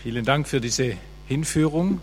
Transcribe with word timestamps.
Vielen 0.00 0.24
Dank 0.24 0.46
für 0.46 0.60
diese 0.60 0.94
Hinführung. 1.26 2.00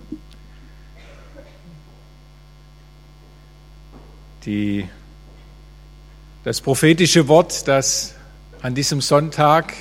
Die, 4.46 4.86
das 6.44 6.60
prophetische 6.60 7.30
Wort, 7.30 7.70
das 7.70 8.14
an 8.62 8.76
diesem 8.76 9.00
Sonntag 9.00 9.74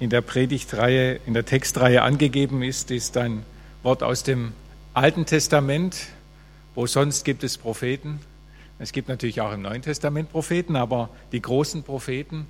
in 0.00 0.10
der 0.10 0.20
Predigtreihe, 0.20 1.18
in 1.24 1.32
der 1.32 1.46
Textreihe 1.46 2.02
angegeben 2.02 2.62
ist, 2.62 2.90
ist 2.90 3.16
ein 3.16 3.42
Wort 3.82 4.02
aus 4.02 4.22
dem 4.22 4.52
Alten 4.92 5.24
Testament. 5.24 5.96
Wo 6.74 6.86
sonst 6.86 7.24
gibt 7.24 7.42
es 7.42 7.56
Propheten? 7.56 8.20
Es 8.78 8.92
gibt 8.92 9.08
natürlich 9.08 9.40
auch 9.40 9.52
im 9.54 9.62
Neuen 9.62 9.80
Testament 9.80 10.30
Propheten, 10.30 10.76
aber 10.76 11.08
die 11.32 11.40
großen 11.40 11.84
Propheten. 11.84 12.46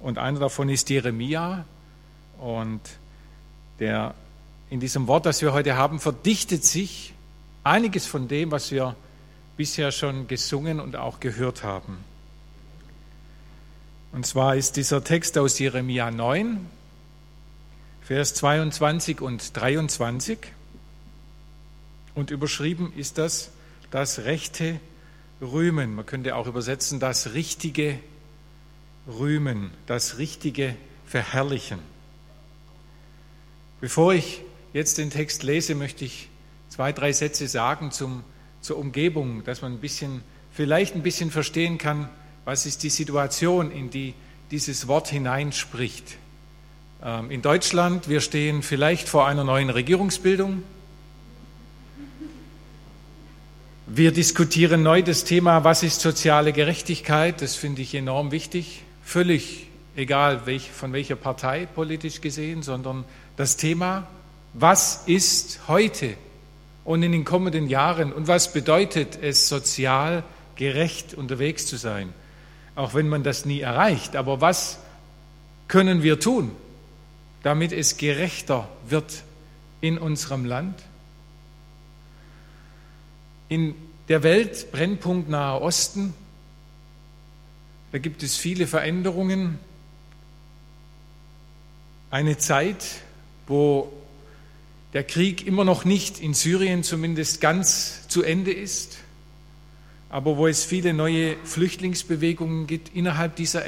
Und 0.00 0.18
einer 0.18 0.38
davon 0.38 0.68
ist 0.68 0.90
Jeremia. 0.90 1.64
Und 2.38 2.82
der 3.80 4.14
in 4.74 4.80
diesem 4.80 5.06
Wort, 5.06 5.24
das 5.24 5.40
wir 5.40 5.52
heute 5.52 5.76
haben, 5.76 6.00
verdichtet 6.00 6.64
sich 6.64 7.14
einiges 7.62 8.06
von 8.06 8.26
dem, 8.26 8.50
was 8.50 8.72
wir 8.72 8.96
bisher 9.56 9.92
schon 9.92 10.26
gesungen 10.26 10.80
und 10.80 10.96
auch 10.96 11.20
gehört 11.20 11.62
haben. 11.62 11.98
Und 14.10 14.26
zwar 14.26 14.56
ist 14.56 14.76
dieser 14.76 15.04
Text 15.04 15.38
aus 15.38 15.60
Jeremia 15.60 16.10
9, 16.10 16.58
Vers 18.02 18.34
22 18.34 19.20
und 19.20 19.56
23. 19.56 20.38
Und 22.16 22.32
überschrieben 22.32 22.92
ist 22.96 23.18
das 23.18 23.52
das 23.92 24.24
rechte 24.24 24.80
Rühmen. 25.40 25.94
Man 25.94 26.04
könnte 26.04 26.34
auch 26.34 26.48
übersetzen 26.48 26.98
das 26.98 27.32
richtige 27.32 28.00
Rühmen, 29.06 29.70
das 29.86 30.18
richtige 30.18 30.74
Verherrlichen. 31.06 31.78
Bevor 33.80 34.14
ich 34.14 34.42
jetzt 34.74 34.98
den 34.98 35.08
Text 35.08 35.42
lese, 35.42 35.74
möchte 35.74 36.04
ich 36.04 36.28
zwei, 36.68 36.92
drei 36.92 37.12
Sätze 37.12 37.48
sagen 37.48 37.90
zum, 37.90 38.22
zur 38.60 38.76
Umgebung, 38.76 39.42
dass 39.44 39.62
man 39.62 39.72
ein 39.72 39.78
bisschen, 39.78 40.22
vielleicht 40.52 40.94
ein 40.94 41.02
bisschen 41.02 41.30
verstehen 41.30 41.78
kann, 41.78 42.10
was 42.44 42.66
ist 42.66 42.82
die 42.82 42.90
Situation, 42.90 43.70
in 43.70 43.88
die 43.88 44.12
dieses 44.50 44.86
Wort 44.86 45.08
hineinspricht. 45.08 46.16
Ähm, 47.02 47.30
in 47.30 47.40
Deutschland, 47.40 48.08
wir 48.08 48.20
stehen 48.20 48.62
vielleicht 48.62 49.08
vor 49.08 49.26
einer 49.26 49.44
neuen 49.44 49.70
Regierungsbildung. 49.70 50.62
Wir 53.86 54.12
diskutieren 54.12 54.82
neu 54.82 55.02
das 55.02 55.24
Thema, 55.24 55.64
was 55.64 55.82
ist 55.82 56.00
soziale 56.00 56.52
Gerechtigkeit. 56.52 57.40
Das 57.40 57.54
finde 57.54 57.82
ich 57.82 57.94
enorm 57.94 58.32
wichtig. 58.32 58.82
Völlig 59.02 59.68
egal 59.96 60.46
welch, 60.46 60.70
von 60.70 60.92
welcher 60.92 61.16
Partei 61.16 61.66
politisch 61.66 62.20
gesehen, 62.20 62.62
sondern 62.62 63.04
das 63.36 63.56
Thema, 63.56 64.06
was 64.54 65.02
ist 65.06 65.60
heute 65.66 66.16
und 66.84 67.02
in 67.02 67.12
den 67.12 67.24
kommenden 67.24 67.68
Jahren 67.68 68.12
und 68.12 68.28
was 68.28 68.52
bedeutet 68.52 69.18
es, 69.20 69.48
sozial 69.48 70.22
gerecht 70.54 71.12
unterwegs 71.14 71.66
zu 71.66 71.76
sein, 71.76 72.14
auch 72.76 72.94
wenn 72.94 73.08
man 73.08 73.24
das 73.24 73.44
nie 73.44 73.60
erreicht. 73.60 74.14
Aber 74.16 74.40
was 74.40 74.78
können 75.66 76.02
wir 76.02 76.20
tun, 76.20 76.52
damit 77.42 77.72
es 77.72 77.96
gerechter 77.96 78.68
wird 78.86 79.24
in 79.80 79.98
unserem 79.98 80.44
Land? 80.44 80.80
In 83.48 83.74
der 84.08 84.22
Welt 84.22 84.70
Brennpunkt 84.70 85.28
Nahe 85.28 85.60
Osten, 85.60 86.14
da 87.90 87.98
gibt 87.98 88.22
es 88.22 88.36
viele 88.36 88.66
Veränderungen. 88.66 89.58
Eine 92.10 92.38
Zeit, 92.38 92.84
wo 93.46 93.92
der 94.94 95.02
Krieg 95.02 95.46
immer 95.46 95.64
noch 95.64 95.84
nicht 95.84 96.20
in 96.20 96.34
Syrien 96.34 96.84
zumindest 96.84 97.40
ganz 97.40 98.08
zu 98.08 98.22
Ende 98.22 98.52
ist, 98.52 98.98
aber 100.08 100.36
wo 100.36 100.46
es 100.46 100.64
viele 100.64 100.94
neue 100.94 101.36
Flüchtlingsbewegungen 101.44 102.68
gibt 102.68 102.94
innerhalb 102.94 103.34
dieser 103.34 103.64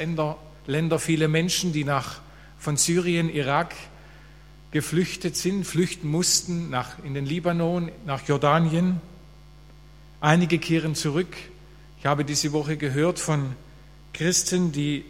Länder, 0.65 0.99
viele 0.99 1.27
Menschen, 1.27 1.73
die 1.73 1.83
nach, 1.83 2.21
von 2.57 2.77
Syrien, 2.77 3.29
Irak 3.29 3.75
geflüchtet 4.71 5.35
sind, 5.35 5.65
flüchten 5.65 6.09
mussten 6.09 6.69
nach, 6.69 7.03
in 7.03 7.13
den 7.13 7.25
Libanon, 7.25 7.91
nach 8.05 8.25
Jordanien. 8.25 9.01
Einige 10.21 10.59
kehren 10.59 10.95
zurück. 10.95 11.35
Ich 11.99 12.05
habe 12.05 12.23
diese 12.23 12.53
Woche 12.53 12.77
gehört 12.77 13.19
von 13.19 13.53
Christen, 14.13 14.71
die 14.71 15.03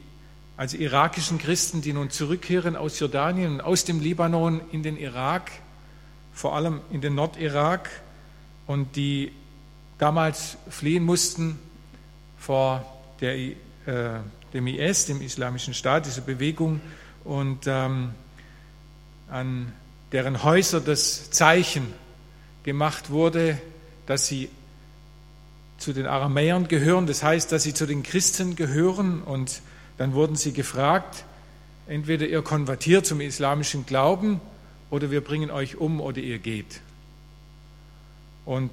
also 0.57 0.77
irakischen 0.77 1.37
Christen, 1.37 1.81
die 1.81 1.93
nun 1.93 2.09
zurückkehren 2.09 2.75
aus 2.75 2.99
Jordanien 2.99 3.53
und 3.53 3.61
aus 3.61 3.85
dem 3.85 3.99
Libanon 3.99 4.61
in 4.71 4.81
den 4.81 4.97
Irak, 4.97 5.51
vor 6.37 6.55
allem 6.55 6.81
in 6.91 7.01
den 7.01 7.15
Nordirak, 7.15 7.89
und 8.67 8.95
die 8.95 9.31
damals 9.97 10.57
fliehen 10.69 11.03
mussten 11.03 11.57
vor 12.37 12.85
der, 13.21 13.35
äh, 13.35 13.55
dem 14.53 14.67
IS, 14.67 15.07
dem 15.07 15.21
Islamischen 15.21 15.73
Staat, 15.73 16.05
dieser 16.05 16.21
Bewegung, 16.21 16.79
und 17.23 17.65
ähm, 17.65 18.11
an 19.31 19.73
deren 20.11 20.43
Häuser 20.43 20.79
das 20.79 21.31
Zeichen 21.31 21.91
gemacht 22.61 23.09
wurde, 23.09 23.59
dass 24.05 24.27
sie 24.27 24.49
zu 25.79 25.91
den 25.91 26.05
Aramäern 26.05 26.67
gehören, 26.67 27.07
das 27.07 27.23
heißt, 27.23 27.51
dass 27.51 27.63
sie 27.63 27.73
zu 27.73 27.87
den 27.87 28.03
Christen 28.03 28.55
gehören 28.55 29.23
und 29.23 29.61
dann 29.97 30.13
wurden 30.13 30.35
sie 30.35 30.53
gefragt, 30.53 31.25
entweder 31.87 32.27
ihr 32.27 32.43
konvertiert 32.43 33.07
zum 33.07 33.21
islamischen 33.21 33.87
Glauben 33.87 34.39
oder 34.89 35.11
wir 35.11 35.21
bringen 35.21 35.51
euch 35.51 35.75
um 35.75 36.01
oder 36.01 36.19
ihr 36.19 36.39
geht. 36.39 36.81
Und 38.45 38.71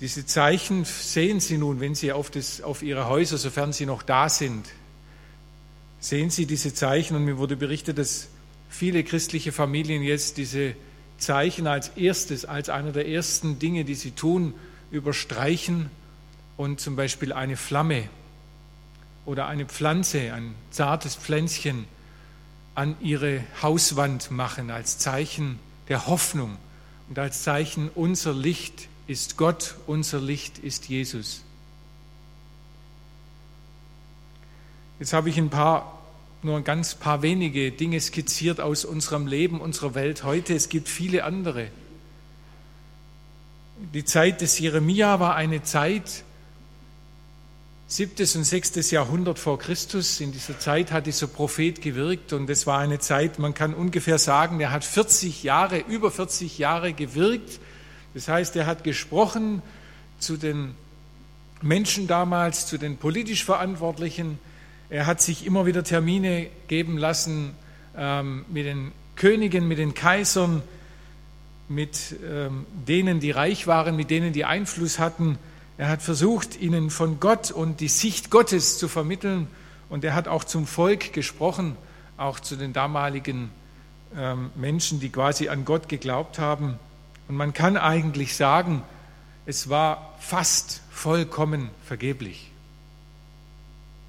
diese 0.00 0.26
Zeichen 0.26 0.84
sehen 0.84 1.40
Sie 1.40 1.58
nun, 1.58 1.80
wenn 1.80 1.94
Sie 1.94 2.12
auf, 2.12 2.30
das, 2.30 2.60
auf 2.60 2.82
Ihre 2.82 3.08
Häuser, 3.08 3.36
sofern 3.36 3.72
sie 3.72 3.86
noch 3.86 4.02
da 4.04 4.28
sind, 4.28 4.68
sehen 5.98 6.30
Sie 6.30 6.46
diese 6.46 6.72
Zeichen. 6.72 7.16
Und 7.16 7.24
mir 7.24 7.38
wurde 7.38 7.56
berichtet, 7.56 7.98
dass 7.98 8.28
viele 8.68 9.02
christliche 9.02 9.50
Familien 9.50 10.02
jetzt 10.02 10.36
diese 10.36 10.74
Zeichen 11.18 11.66
als 11.66 11.88
erstes, 11.96 12.44
als 12.44 12.68
einer 12.68 12.92
der 12.92 13.08
ersten 13.08 13.58
Dinge, 13.58 13.84
die 13.84 13.96
sie 13.96 14.12
tun, 14.12 14.54
überstreichen 14.92 15.90
und 16.56 16.80
zum 16.80 16.94
Beispiel 16.94 17.32
eine 17.32 17.56
Flamme 17.56 18.08
oder 19.26 19.46
eine 19.46 19.66
Pflanze, 19.66 20.32
ein 20.32 20.54
zartes 20.70 21.16
Pflänzchen 21.16 21.86
an 22.78 22.94
ihre 23.00 23.42
Hauswand 23.60 24.30
machen 24.30 24.70
als 24.70 24.98
Zeichen 24.98 25.58
der 25.88 26.06
Hoffnung 26.06 26.56
und 27.08 27.18
als 27.18 27.42
Zeichen, 27.42 27.90
unser 27.92 28.32
Licht 28.32 28.86
ist 29.08 29.36
Gott, 29.36 29.74
unser 29.88 30.20
Licht 30.20 30.58
ist 30.58 30.88
Jesus. 30.88 31.42
Jetzt 35.00 35.12
habe 35.12 35.28
ich 35.28 35.38
ein 35.38 35.50
paar, 35.50 36.00
nur 36.44 36.56
ein 36.56 36.62
ganz 36.62 36.94
paar 36.94 37.22
wenige 37.22 37.72
Dinge 37.72 38.00
skizziert 38.00 38.60
aus 38.60 38.84
unserem 38.84 39.26
Leben, 39.26 39.60
unserer 39.60 39.96
Welt 39.96 40.22
heute. 40.22 40.54
Es 40.54 40.68
gibt 40.68 40.88
viele 40.88 41.24
andere. 41.24 41.72
Die 43.92 44.04
Zeit 44.04 44.40
des 44.40 44.56
Jeremia 44.60 45.18
war 45.18 45.34
eine 45.34 45.64
Zeit, 45.64 46.22
siebtes 47.90 48.36
und 48.36 48.44
sechstes 48.44 48.90
Jahrhundert 48.90 49.38
vor 49.38 49.58
Christus. 49.58 50.20
In 50.20 50.30
dieser 50.30 50.58
Zeit 50.58 50.92
hat 50.92 51.06
dieser 51.06 51.26
Prophet 51.26 51.80
gewirkt 51.80 52.34
und 52.34 52.48
es 52.50 52.66
war 52.66 52.80
eine 52.80 52.98
Zeit, 52.98 53.38
man 53.38 53.54
kann 53.54 53.72
ungefähr 53.72 54.18
sagen, 54.18 54.60
er 54.60 54.70
hat 54.70 54.84
40 54.84 55.42
Jahre, 55.42 55.78
über 55.78 56.10
40 56.10 56.58
Jahre 56.58 56.92
gewirkt. 56.92 57.58
Das 58.12 58.28
heißt, 58.28 58.54
er 58.56 58.66
hat 58.66 58.84
gesprochen 58.84 59.62
zu 60.18 60.36
den 60.36 60.74
Menschen 61.62 62.06
damals, 62.06 62.66
zu 62.66 62.76
den 62.76 62.98
politisch 62.98 63.44
Verantwortlichen. 63.44 64.38
Er 64.90 65.06
hat 65.06 65.22
sich 65.22 65.46
immer 65.46 65.64
wieder 65.64 65.82
Termine 65.82 66.48
geben 66.68 66.98
lassen 66.98 67.54
ähm, 67.96 68.44
mit 68.52 68.66
den 68.66 68.92
Königen, 69.16 69.66
mit 69.66 69.78
den 69.78 69.94
Kaisern, 69.94 70.62
mit 71.70 72.16
ähm, 72.22 72.66
denen, 72.86 73.18
die 73.18 73.30
reich 73.30 73.66
waren, 73.66 73.96
mit 73.96 74.10
denen, 74.10 74.34
die 74.34 74.44
Einfluss 74.44 74.98
hatten. 74.98 75.38
Er 75.78 75.88
hat 75.88 76.02
versucht, 76.02 76.60
ihnen 76.60 76.90
von 76.90 77.20
Gott 77.20 77.52
und 77.52 77.78
die 77.78 77.86
Sicht 77.86 78.30
Gottes 78.30 78.78
zu 78.78 78.88
vermitteln 78.88 79.46
und 79.88 80.02
er 80.02 80.12
hat 80.16 80.26
auch 80.26 80.42
zum 80.42 80.66
Volk 80.66 81.12
gesprochen, 81.12 81.76
auch 82.16 82.40
zu 82.40 82.56
den 82.56 82.72
damaligen 82.72 83.50
ähm, 84.16 84.50
Menschen, 84.56 84.98
die 84.98 85.08
quasi 85.08 85.48
an 85.48 85.64
Gott 85.64 85.88
geglaubt 85.88 86.40
haben. 86.40 86.80
Und 87.28 87.36
man 87.36 87.52
kann 87.52 87.76
eigentlich 87.76 88.34
sagen, 88.34 88.82
es 89.46 89.68
war 89.68 90.16
fast 90.18 90.82
vollkommen 90.90 91.70
vergeblich. 91.84 92.50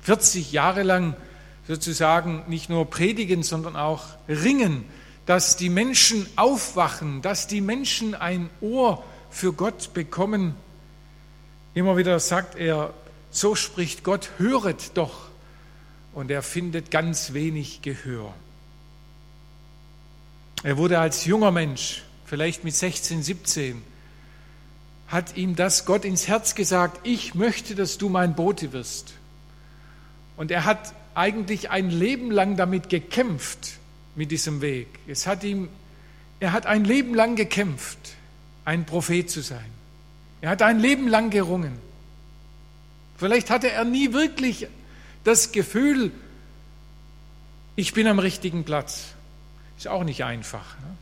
40 0.01 0.51
Jahre 0.51 0.81
lang 0.81 1.16
sozusagen 1.68 2.45
nicht 2.48 2.71
nur 2.71 2.89
predigen, 2.89 3.44
sondern 3.44 3.75
auch 3.75 4.06
ringen, 4.27 4.86
dass 5.27 5.56
die 5.56 5.69
Menschen 5.69 6.25
aufwachen, 6.36 7.21
dass 7.21 7.45
die 7.45 7.62
Menschen 7.62 8.16
ein 8.16 8.50
Ohr 8.60 9.04
für 9.30 9.54
Gott 9.54 9.94
bekommen 9.94 10.56
Immer 11.74 11.98
wieder 11.98 12.19
sagt 12.19 12.56
er, 12.56 12.94
so 13.31 13.56
spricht 13.56 14.04
Gott, 14.04 14.31
höret 14.38 14.92
doch. 14.95 15.27
Und 16.13 16.31
er 16.31 16.42
findet 16.42 16.92
ganz 16.92 17.33
wenig 17.33 17.81
Gehör. 17.81 18.33
Er 20.63 20.77
wurde 20.77 21.00
als 21.00 21.25
junger 21.25 21.51
Mensch, 21.51 22.04
vielleicht 22.25 22.63
mit 22.63 22.75
16, 22.75 23.24
17, 23.24 23.81
hat 25.07 25.38
ihm 25.38 25.56
das 25.56 25.86
Gott 25.86 26.06
ins 26.06 26.27
Herz 26.27 26.56
gesagt, 26.56 27.00
ich 27.04 27.33
möchte, 27.33 27.75
dass 27.75 27.98
du 27.98 28.10
mein 28.10 28.36
Bote 28.36 28.74
wirst. 28.74 29.13
Und 30.38 30.51
er 30.51 30.66
hat 30.66 30.94
eigentlich 31.16 31.69
ein 31.69 31.89
Leben 31.89 32.31
lang 32.31 32.57
damit 32.57 32.89
gekämpft, 32.89 33.80
mit 34.16 34.31
diesem 34.31 34.62
Weg. 34.62 34.88
Es 35.07 35.27
hat 35.27 35.44
ihm, 35.44 35.69
er 36.39 36.51
hat 36.51 36.66
ein 36.66 36.83
Leben 36.83 37.16
lang 37.16 37.36
gekämpft, 37.36 37.98
ein 38.66 38.86
Prophet 38.86 39.30
zu 39.30 39.42
sein. 39.42 39.78
Er 40.41 40.51
hat 40.51 40.62
ein 40.62 40.80
Leben 40.80 41.07
lang 41.07 41.30
gerungen. 41.30 41.77
Vielleicht 43.18 43.50
hatte 43.50 43.69
er 43.69 43.83
nie 43.83 44.13
wirklich 44.13 44.68
das 45.24 45.51
Gefühl, 45.51 46.12
ich 47.75 47.94
bin 47.94 48.07
am 48.07 48.19
richtigen 48.19 48.63
Platz. 48.63 49.13
Ist 49.77 49.88
auch 49.88 50.03
nicht 50.03 50.24
einfach. 50.24 50.77
Ne? 50.80 50.97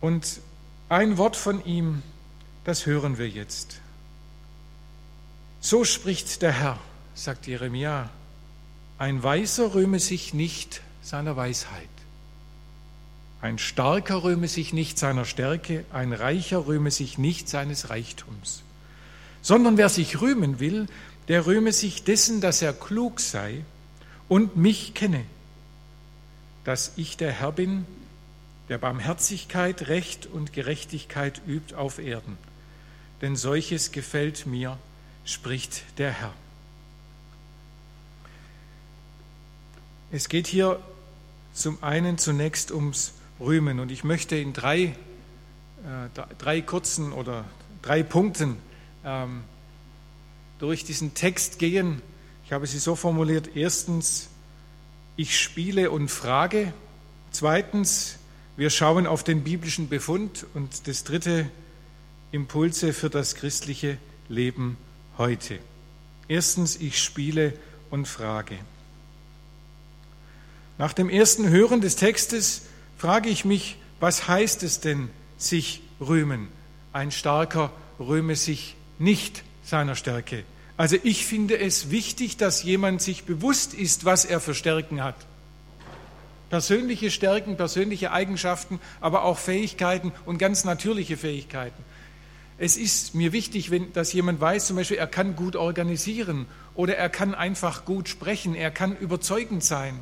Und 0.00 0.40
ein 0.88 1.18
Wort 1.18 1.36
von 1.36 1.64
ihm, 1.64 2.02
das 2.64 2.86
hören 2.86 3.18
wir 3.18 3.28
jetzt. 3.28 3.80
So 5.60 5.84
spricht 5.84 6.42
der 6.42 6.52
Herr, 6.52 6.78
sagt 7.14 7.46
Jeremia, 7.46 8.10
ein 8.98 9.22
Weiser 9.22 9.74
rühme 9.74 10.00
sich 10.00 10.34
nicht 10.34 10.82
seiner 11.02 11.36
Weisheit. 11.36 11.88
Ein 13.40 13.58
Starker 13.58 14.24
rühme 14.24 14.48
sich 14.48 14.72
nicht 14.72 14.98
seiner 14.98 15.24
Stärke, 15.24 15.84
ein 15.92 16.12
Reicher 16.12 16.66
rühme 16.66 16.90
sich 16.90 17.18
nicht 17.18 17.48
seines 17.48 17.88
Reichtums, 17.88 18.62
sondern 19.42 19.76
wer 19.76 19.88
sich 19.88 20.20
rühmen 20.20 20.58
will, 20.58 20.88
der 21.28 21.46
rühme 21.46 21.72
sich 21.72 22.02
dessen, 22.02 22.40
dass 22.40 22.62
er 22.62 22.72
klug 22.72 23.20
sei 23.20 23.64
und 24.28 24.56
mich 24.56 24.94
kenne, 24.94 25.24
dass 26.64 26.92
ich 26.96 27.16
der 27.16 27.30
Herr 27.30 27.52
bin, 27.52 27.86
der 28.68 28.78
Barmherzigkeit, 28.78 29.88
Recht 29.88 30.26
und 30.26 30.52
Gerechtigkeit 30.52 31.40
übt 31.46 31.74
auf 31.74 31.98
Erden. 31.98 32.36
Denn 33.22 33.36
solches 33.36 33.92
gefällt 33.92 34.46
mir, 34.46 34.78
spricht 35.24 35.84
der 35.98 36.10
Herr. 36.10 36.34
Es 40.10 40.28
geht 40.28 40.46
hier 40.46 40.80
zum 41.52 41.82
einen 41.82 42.18
zunächst 42.18 42.70
ums 42.70 43.12
Rühmen 43.40 43.80
und 43.80 43.90
ich 43.92 44.04
möchte 44.04 44.36
in 44.36 44.52
drei, 44.52 44.84
äh, 44.84 44.94
drei 46.38 46.60
kurzen 46.60 47.12
oder 47.12 47.44
drei 47.82 48.02
Punkten 48.02 48.56
ähm, 49.04 49.42
durch 50.58 50.84
diesen 50.84 51.14
Text 51.14 51.58
gehen. 51.58 52.02
Ich 52.44 52.52
habe 52.52 52.66
sie 52.66 52.78
so 52.78 52.96
formuliert. 52.96 53.50
Erstens, 53.54 54.28
ich 55.16 55.38
spiele 55.38 55.90
und 55.90 56.08
frage. 56.08 56.72
Zweitens, 57.30 58.16
wir 58.56 58.70
schauen 58.70 59.06
auf 59.06 59.22
den 59.22 59.44
biblischen 59.44 59.88
Befund. 59.88 60.46
Und 60.54 60.88
das 60.88 61.04
dritte, 61.04 61.48
Impulse 62.32 62.92
für 62.92 63.08
das 63.08 63.34
christliche 63.34 63.98
Leben 64.28 64.76
heute. 65.16 65.58
Erstens, 66.26 66.76
ich 66.76 67.02
spiele 67.02 67.54
und 67.90 68.06
frage. 68.06 68.58
Nach 70.76 70.92
dem 70.92 71.08
ersten 71.08 71.48
Hören 71.48 71.80
des 71.80 71.96
Textes 71.96 72.62
frage 72.98 73.30
ich 73.30 73.44
mich, 73.44 73.76
was 74.00 74.28
heißt 74.28 74.62
es 74.64 74.80
denn, 74.80 75.08
sich 75.38 75.80
rühmen? 76.00 76.48
Ein 76.92 77.10
Starker 77.10 77.72
rühme 77.98 78.36
sich 78.36 78.76
nicht 78.98 79.44
seiner 79.62 79.94
Stärke. 79.94 80.44
Also 80.76 80.96
ich 81.02 81.24
finde 81.24 81.58
es 81.58 81.90
wichtig, 81.90 82.36
dass 82.36 82.62
jemand 82.62 83.00
sich 83.00 83.24
bewusst 83.24 83.72
ist, 83.72 84.04
was 84.04 84.24
er 84.24 84.40
für 84.40 84.54
Stärken 84.54 85.02
hat. 85.02 85.16
Persönliche 86.50 87.10
Stärken, 87.10 87.56
persönliche 87.56 88.12
Eigenschaften, 88.12 88.80
aber 89.00 89.24
auch 89.24 89.38
Fähigkeiten 89.38 90.12
und 90.24 90.38
ganz 90.38 90.64
natürliche 90.64 91.16
Fähigkeiten. 91.16 91.84
Es 92.58 92.76
ist 92.76 93.14
mir 93.14 93.32
wichtig, 93.32 93.70
wenn, 93.70 93.92
dass 93.92 94.12
jemand 94.12 94.40
weiß, 94.40 94.66
zum 94.66 94.76
Beispiel, 94.76 94.96
er 94.96 95.06
kann 95.06 95.36
gut 95.36 95.54
organisieren 95.54 96.46
oder 96.74 96.96
er 96.96 97.08
kann 97.08 97.34
einfach 97.34 97.84
gut 97.84 98.08
sprechen, 98.08 98.54
er 98.56 98.72
kann 98.72 98.96
überzeugend 98.96 99.62
sein 99.62 99.98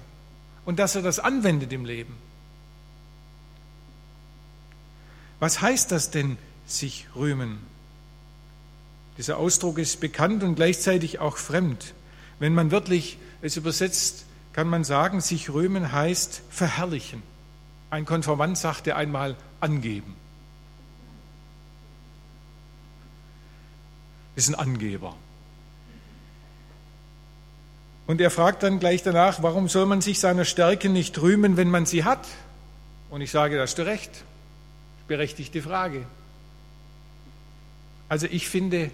und 0.64 0.78
dass 0.78 0.94
er 0.94 1.02
das 1.02 1.18
anwendet 1.18 1.72
im 1.72 1.84
Leben. 1.84 2.16
Was 5.40 5.60
heißt 5.60 5.92
das 5.92 6.10
denn, 6.10 6.38
sich 6.66 7.06
rühmen? 7.14 7.58
Dieser 9.18 9.38
Ausdruck 9.38 9.78
ist 9.78 10.00
bekannt 10.00 10.42
und 10.42 10.56
gleichzeitig 10.56 11.18
auch 11.20 11.36
fremd. 11.36 11.94
Wenn 12.38 12.54
man 12.54 12.70
wirklich 12.70 13.18
es 13.42 13.56
übersetzt, 13.56 14.26
kann 14.52 14.68
man 14.68 14.84
sagen, 14.84 15.20
sich 15.20 15.50
rühmen 15.50 15.92
heißt 15.92 16.42
verherrlichen. 16.50 17.22
Ein 17.90 18.04
Konformant 18.04 18.58
sagte 18.58 18.96
einmal 18.96 19.36
angeben. 19.60 20.16
Ist 24.34 24.48
ein 24.48 24.54
Angeber. 24.54 25.14
Und 28.06 28.20
er 28.20 28.30
fragt 28.30 28.62
dann 28.62 28.78
gleich 28.78 29.02
danach, 29.02 29.42
warum 29.42 29.68
soll 29.68 29.86
man 29.86 30.00
sich 30.00 30.20
seiner 30.20 30.44
Stärke 30.44 30.88
nicht 30.88 31.20
rühmen, 31.20 31.56
wenn 31.56 31.70
man 31.70 31.86
sie 31.86 32.04
hat? 32.04 32.26
Und 33.10 33.20
ich 33.20 33.30
sage, 33.30 33.56
da 33.56 33.62
hast 33.62 33.78
du 33.78 33.86
recht. 33.86 34.24
Berechtigte 35.08 35.62
Frage. 35.62 36.04
Also 38.08 38.26
ich 38.26 38.48
finde, 38.48 38.90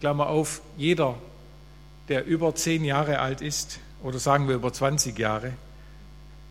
Klammer 0.00 0.28
auf, 0.28 0.62
jeder, 0.76 1.16
der 2.08 2.24
über 2.24 2.54
zehn 2.54 2.84
Jahre 2.84 3.18
alt 3.18 3.40
ist, 3.40 3.80
oder 4.02 4.18
sagen 4.18 4.48
wir 4.48 4.54
über 4.54 4.72
20 4.72 5.18
Jahre, 5.18 5.52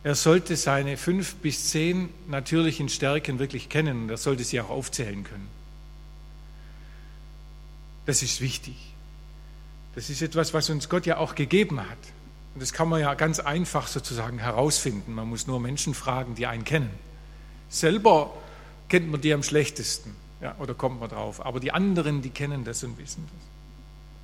er 0.04 0.16
sollte 0.16 0.56
seine 0.56 0.98
fünf 0.98 1.36
bis 1.36 1.72
zehn 1.72 2.10
natürlichen 2.28 2.90
Stärken 2.90 3.40
wirklich 3.40 3.68
kennen 3.68 4.04
und 4.04 4.10
er 4.10 4.18
sollte 4.18 4.44
sie 4.44 4.62
auch 4.62 4.70
aufzählen 4.70 5.24
können. 5.24 5.48
Das 8.06 8.24
ist 8.24 8.40
wichtig. 8.40 8.76
Das 9.96 10.10
ist 10.10 10.22
etwas, 10.22 10.54
was 10.54 10.70
uns 10.70 10.88
Gott 10.88 11.06
ja 11.06 11.18
auch 11.18 11.36
gegeben 11.36 11.82
hat. 11.82 11.98
Und 12.54 12.62
das 12.62 12.72
kann 12.72 12.88
man 12.88 13.02
ja 13.02 13.14
ganz 13.16 13.40
einfach 13.40 13.88
sozusagen 13.88 14.40
herausfinden. 14.40 15.14
Man 15.14 15.28
muss 15.28 15.48
nur 15.48 15.60
Menschen 15.60 15.94
fragen, 15.94 16.36
die 16.36 16.48
einen 16.48 16.64
kennen. 16.64 16.92
Selber 17.70 18.34
kennt 18.90 19.10
man 19.10 19.22
die 19.22 19.34
am 19.34 19.44
schlechtesten 19.44 20.16
ja, 20.42 20.56
oder 20.60 20.74
kommt 20.74 21.00
man 21.00 21.10
drauf. 21.10 21.46
Aber 21.46 21.60
die 21.60 21.72
anderen, 21.72 22.22
die 22.22 22.30
kennen 22.30 22.64
das 22.64 22.84
und 22.84 22.98
wissen 22.98 23.26
das. 23.32 23.48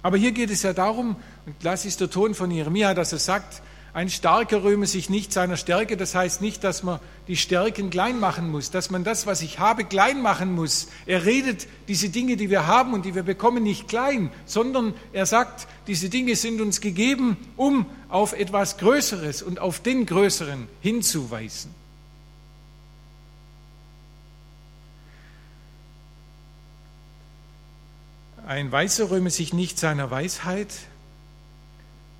Aber 0.04 0.18
hier 0.18 0.34
geht 0.34 0.52
es 0.52 0.62
ja 0.62 0.74
darum, 0.74 1.16
und 1.46 1.56
das 1.64 1.86
ist 1.86 2.00
der 2.00 2.10
Ton 2.10 2.36
von 2.36 2.52
Jeremia, 2.52 2.94
dass 2.94 3.12
er 3.12 3.20
sagt, 3.20 3.62
ein 3.96 4.10
Starker 4.10 4.62
rühme 4.62 4.88
sich 4.88 5.10
nicht 5.10 5.32
seiner 5.32 5.56
Stärke. 5.56 5.96
Das 5.96 6.16
heißt 6.16 6.42
nicht, 6.42 6.66
dass 6.66 6.84
man 6.84 7.00
die 7.30 7.38
Stärken 7.38 7.90
klein 7.90 8.20
machen 8.20 8.51
muss, 8.51 8.70
dass 8.70 8.92
man 8.92 9.06
das, 9.06 9.25
was 9.25 9.42
ich 9.42 9.60
habe, 9.60 9.86
klein 9.86 10.22
machen 10.22 10.54
muss. 10.54 10.89
Er 11.06 11.24
redet 11.24 11.66
diese 11.88 12.10
Dinge, 12.10 12.36
die 12.36 12.50
wir 12.50 12.68
haben 12.68 12.94
und 12.94 13.06
die 13.06 13.16
wir 13.16 13.24
bekommen, 13.24 13.63
nicht 13.63 13.88
klein, 13.88 14.32
sondern 14.46 14.94
er 15.13 15.25
sagt, 15.25 15.66
diese 15.88 16.10
Dinge 16.10 16.36
sind 16.36 16.60
uns 16.60 16.82
gegeben, 16.82 17.38
um 17.56 17.86
auf 18.10 18.34
etwas 18.34 18.78
Größeres 18.78 19.42
und 19.42 19.60
auf 19.60 19.80
den 19.80 20.06
Größeren 20.06 20.68
hinzuweisen. 20.82 21.72
Ein 28.46 28.72
Weißer 28.72 29.10
rühme 29.10 29.32
sich 29.32 29.54
nicht 29.54 29.80
seiner 29.80 30.12
Weisheit, 30.12 30.68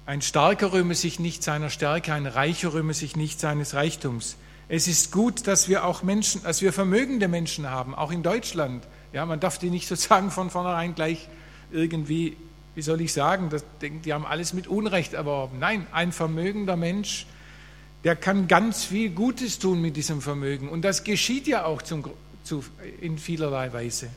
ein 0.08 0.24
Starker 0.24 0.74
rühme 0.74 0.96
sich 0.96 1.20
nicht 1.20 1.44
seiner 1.44 1.70
Stärke, 1.70 2.14
ein 2.14 2.26
Reicher 2.26 2.74
rühme 2.74 2.96
sich 2.96 3.16
nicht 3.16 3.40
seines 3.40 3.76
Reichtums. 3.76 4.36
Es 4.68 4.88
ist 4.88 5.12
gut, 5.12 5.46
dass 5.46 5.70
wir 5.70 5.86
auch 5.86 6.02
Menschen, 6.02 6.42
dass 6.42 6.64
wir 6.64 6.74
vermögende 6.74 7.28
Menschen 7.28 7.70
haben, 7.70 7.94
auch 7.94 8.12
in 8.12 8.24
Deutschland. 8.24 8.84
Ja, 9.14 9.28
man 9.28 9.40
darf 9.40 9.60
die 9.60 9.70
nicht 9.70 9.88
sozusagen 9.88 10.32
von 10.32 10.50
vornherein 10.50 10.96
gleich 10.96 11.28
irgendwie, 11.72 12.36
wie 12.74 12.82
soll 12.82 13.02
ich 13.02 13.14
sagen, 13.14 13.52
das, 13.52 13.64
die 13.82 14.12
haben 14.12 14.26
alles 14.26 14.54
mit 14.54 14.66
Unrecht 14.66 15.14
erworben. 15.14 15.60
Nein, 15.60 15.86
ein 15.92 16.12
vermögender 16.12 16.76
Mensch, 16.76 17.28
der 18.04 18.16
kann 18.16 18.48
ganz 18.48 18.84
viel 18.84 19.12
Gutes 19.12 19.60
tun 19.60 19.80
mit 19.80 19.96
diesem 19.96 20.22
Vermögen. 20.22 20.70
Und 20.70 20.82
das 20.82 21.04
geschieht 21.04 21.46
ja 21.46 21.66
auch 21.66 21.84
zum, 21.84 22.04
zu, 22.44 22.64
in 23.00 23.20
vielerlei 23.20 23.72
Weise. 23.74 24.10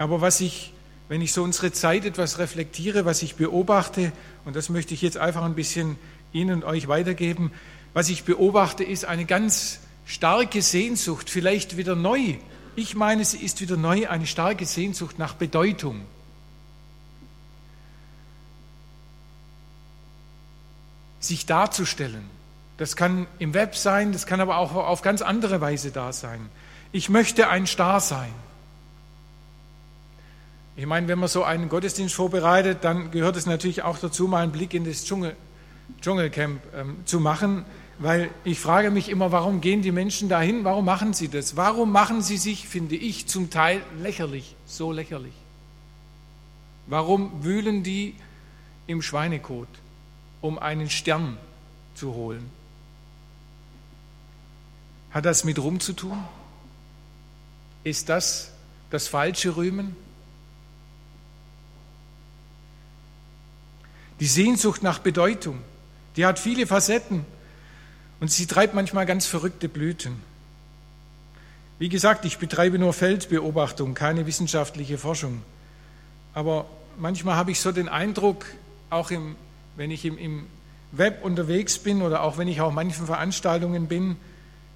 Aber 0.00 0.22
was 0.22 0.40
ich, 0.40 0.72
wenn 1.10 1.20
ich 1.20 1.34
so 1.34 1.42
unsere 1.42 1.72
Zeit 1.72 2.06
etwas 2.06 2.38
reflektiere, 2.38 3.04
was 3.04 3.20
ich 3.22 3.34
beobachte, 3.34 4.12
und 4.46 4.56
das 4.56 4.70
möchte 4.70 4.94
ich 4.94 5.02
jetzt 5.02 5.18
einfach 5.18 5.42
ein 5.42 5.54
bisschen 5.54 5.98
Ihnen 6.32 6.54
und 6.54 6.64
euch 6.64 6.88
weitergeben, 6.88 7.52
was 7.92 8.08
ich 8.08 8.24
beobachte, 8.24 8.82
ist 8.82 9.04
eine 9.04 9.26
ganz 9.26 9.80
starke 10.06 10.62
Sehnsucht, 10.62 11.28
vielleicht 11.28 11.76
wieder 11.76 11.96
neu. 11.96 12.36
Ich 12.76 12.94
meine, 12.94 13.26
sie 13.26 13.44
ist 13.44 13.60
wieder 13.60 13.76
neu, 13.76 14.08
eine 14.08 14.26
starke 14.26 14.64
Sehnsucht 14.64 15.18
nach 15.18 15.34
Bedeutung. 15.34 16.00
Sich 21.18 21.44
darzustellen. 21.44 22.24
Das 22.78 22.96
kann 22.96 23.26
im 23.38 23.52
Web 23.52 23.76
sein, 23.76 24.12
das 24.12 24.24
kann 24.24 24.40
aber 24.40 24.56
auch 24.56 24.74
auf 24.74 25.02
ganz 25.02 25.20
andere 25.20 25.60
Weise 25.60 25.90
da 25.90 26.14
sein. 26.14 26.48
Ich 26.90 27.10
möchte 27.10 27.50
ein 27.50 27.66
Star 27.66 28.00
sein. 28.00 28.32
Ich 30.80 30.86
meine, 30.86 31.08
wenn 31.08 31.18
man 31.18 31.28
so 31.28 31.44
einen 31.44 31.68
Gottesdienst 31.68 32.14
vorbereitet, 32.14 32.78
dann 32.80 33.10
gehört 33.10 33.36
es 33.36 33.44
natürlich 33.44 33.82
auch 33.82 33.98
dazu, 33.98 34.26
mal 34.26 34.42
einen 34.42 34.50
Blick 34.50 34.72
in 34.72 34.86
das 34.86 35.04
Dschungel, 35.04 35.36
Dschungelcamp 36.00 36.62
ähm, 36.74 36.96
zu 37.04 37.20
machen, 37.20 37.66
weil 37.98 38.30
ich 38.44 38.58
frage 38.58 38.90
mich 38.90 39.10
immer, 39.10 39.30
warum 39.30 39.60
gehen 39.60 39.82
die 39.82 39.92
Menschen 39.92 40.30
dahin? 40.30 40.64
Warum 40.64 40.86
machen 40.86 41.12
sie 41.12 41.28
das? 41.28 41.54
Warum 41.54 41.92
machen 41.92 42.22
sie 42.22 42.38
sich, 42.38 42.66
finde 42.66 42.96
ich, 42.96 43.26
zum 43.26 43.50
Teil 43.50 43.82
lächerlich, 44.00 44.56
so 44.64 44.90
lächerlich? 44.90 45.34
Warum 46.86 47.44
wühlen 47.44 47.82
die 47.82 48.14
im 48.86 49.02
Schweinekot, 49.02 49.68
um 50.40 50.58
einen 50.58 50.88
Stern 50.88 51.36
zu 51.94 52.14
holen? 52.14 52.50
Hat 55.10 55.26
das 55.26 55.44
mit 55.44 55.58
Ruhm 55.58 55.78
zu 55.78 55.92
tun? 55.92 56.24
Ist 57.84 58.08
das 58.08 58.54
das 58.88 59.08
falsche 59.08 59.56
Rühmen? 59.56 59.94
Die 64.20 64.26
Sehnsucht 64.26 64.82
nach 64.82 64.98
Bedeutung, 64.98 65.58
die 66.16 66.26
hat 66.26 66.38
viele 66.38 66.66
Facetten 66.66 67.24
und 68.20 68.30
sie 68.30 68.46
treibt 68.46 68.74
manchmal 68.74 69.06
ganz 69.06 69.26
verrückte 69.26 69.68
Blüten. 69.68 70.20
Wie 71.78 71.88
gesagt, 71.88 72.26
ich 72.26 72.36
betreibe 72.36 72.78
nur 72.78 72.92
Feldbeobachtung, 72.92 73.94
keine 73.94 74.26
wissenschaftliche 74.26 74.98
Forschung. 74.98 75.40
Aber 76.34 76.66
manchmal 76.98 77.36
habe 77.36 77.50
ich 77.50 77.60
so 77.60 77.72
den 77.72 77.88
Eindruck, 77.88 78.44
auch 78.90 79.10
im, 79.10 79.36
wenn 79.76 79.90
ich 79.90 80.04
im, 80.04 80.18
im 80.18 80.46
Web 80.92 81.24
unterwegs 81.24 81.78
bin 81.78 82.02
oder 82.02 82.22
auch 82.22 82.36
wenn 82.36 82.48
ich 82.48 82.60
auf 82.60 82.74
manchen 82.74 83.06
Veranstaltungen 83.06 83.86
bin, 83.86 84.16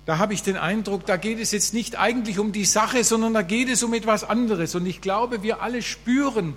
da 0.06 0.18
habe 0.18 0.32
ich 0.32 0.42
den 0.42 0.56
Eindruck, 0.56 1.04
da 1.04 1.16
geht 1.16 1.38
es 1.38 1.50
jetzt 1.50 1.74
nicht 1.74 1.98
eigentlich 1.98 2.38
um 2.38 2.52
die 2.52 2.64
Sache, 2.64 3.04
sondern 3.04 3.34
da 3.34 3.42
geht 3.42 3.68
es 3.68 3.82
um 3.82 3.92
etwas 3.92 4.24
anderes. 4.24 4.74
Und 4.74 4.86
ich 4.86 5.02
glaube, 5.02 5.42
wir 5.42 5.62
alle 5.62 5.82
spüren 5.82 6.56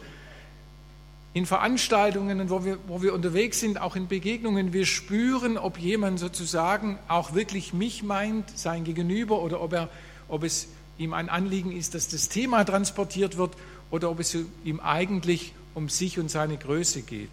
in 1.38 1.46
Veranstaltungen, 1.46 2.50
wo 2.50 2.66
wir, 2.66 2.80
wo 2.88 3.02
wir 3.04 3.14
unterwegs 3.14 3.60
sind, 3.60 3.80
auch 3.80 3.96
in 3.96 4.08
Begegnungen, 4.08 4.74
wir 4.74 4.86
spüren, 4.86 5.58
ob 5.58 5.78
jemand 5.78 6.20
sozusagen 6.20 6.98
auch 7.08 7.36
wirklich 7.36 7.74
mich 7.74 8.02
meint, 8.02 8.58
sein 8.58 8.84
Gegenüber, 8.84 9.42
oder 9.42 9.62
ob, 9.62 9.74
er, 9.74 9.90
ob 10.30 10.44
es 10.44 10.68
ihm 10.98 11.14
ein 11.14 11.30
Anliegen 11.30 11.72
ist, 11.72 11.94
dass 11.94 12.08
das 12.08 12.30
Thema 12.30 12.64
transportiert 12.64 13.38
wird, 13.38 13.56
oder 13.92 14.10
ob 14.10 14.20
es 14.20 14.36
ihm 14.64 14.80
eigentlich 14.80 15.54
um 15.76 15.90
sich 15.90 16.18
und 16.18 16.32
seine 16.32 16.58
Größe 16.58 17.04
geht. 17.04 17.30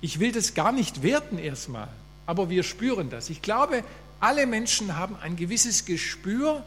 Ich 0.00 0.18
will 0.18 0.32
das 0.32 0.54
gar 0.54 0.72
nicht 0.72 1.02
werten 1.04 1.38
erstmal, 1.38 1.88
aber 2.26 2.50
wir 2.50 2.64
spüren 2.64 3.08
das. 3.08 3.30
Ich 3.30 3.40
glaube, 3.40 3.84
alle 4.18 4.46
Menschen 4.46 4.96
haben 4.96 5.16
ein 5.22 5.36
gewisses 5.36 5.84
Gespür, 5.84 6.64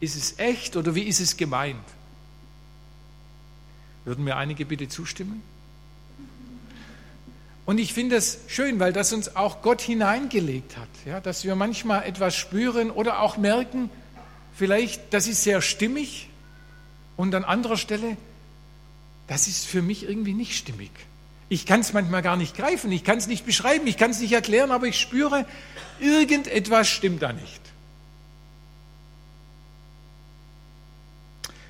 ist 0.00 0.16
es 0.16 0.38
echt 0.38 0.76
oder 0.76 0.94
wie 0.94 1.02
ist 1.02 1.20
es 1.20 1.36
gemeint? 1.36 1.84
Würden 4.04 4.24
mir 4.24 4.36
einige 4.36 4.64
bitte 4.64 4.88
zustimmen? 4.88 5.42
Und 7.68 7.76
ich 7.76 7.92
finde 7.92 8.16
es 8.16 8.38
schön, 8.46 8.80
weil 8.80 8.94
das 8.94 9.12
uns 9.12 9.36
auch 9.36 9.60
Gott 9.60 9.82
hineingelegt 9.82 10.78
hat, 10.78 10.88
ja, 11.04 11.20
dass 11.20 11.44
wir 11.44 11.54
manchmal 11.54 12.04
etwas 12.04 12.34
spüren 12.34 12.90
oder 12.90 13.20
auch 13.20 13.36
merken, 13.36 13.90
vielleicht, 14.54 15.12
das 15.12 15.26
ist 15.26 15.44
sehr 15.44 15.60
stimmig 15.60 16.30
und 17.18 17.34
an 17.34 17.44
anderer 17.44 17.76
Stelle, 17.76 18.16
das 19.26 19.48
ist 19.48 19.66
für 19.66 19.82
mich 19.82 20.08
irgendwie 20.08 20.32
nicht 20.32 20.56
stimmig. 20.56 20.90
Ich 21.50 21.66
kann 21.66 21.80
es 21.80 21.92
manchmal 21.92 22.22
gar 22.22 22.36
nicht 22.36 22.56
greifen, 22.56 22.90
ich 22.90 23.04
kann 23.04 23.18
es 23.18 23.26
nicht 23.26 23.44
beschreiben, 23.44 23.86
ich 23.86 23.98
kann 23.98 24.12
es 24.12 24.20
nicht 24.20 24.32
erklären, 24.32 24.70
aber 24.70 24.86
ich 24.86 24.98
spüre, 24.98 25.44
irgendetwas 26.00 26.88
stimmt 26.88 27.20
da 27.20 27.34
nicht. 27.34 27.60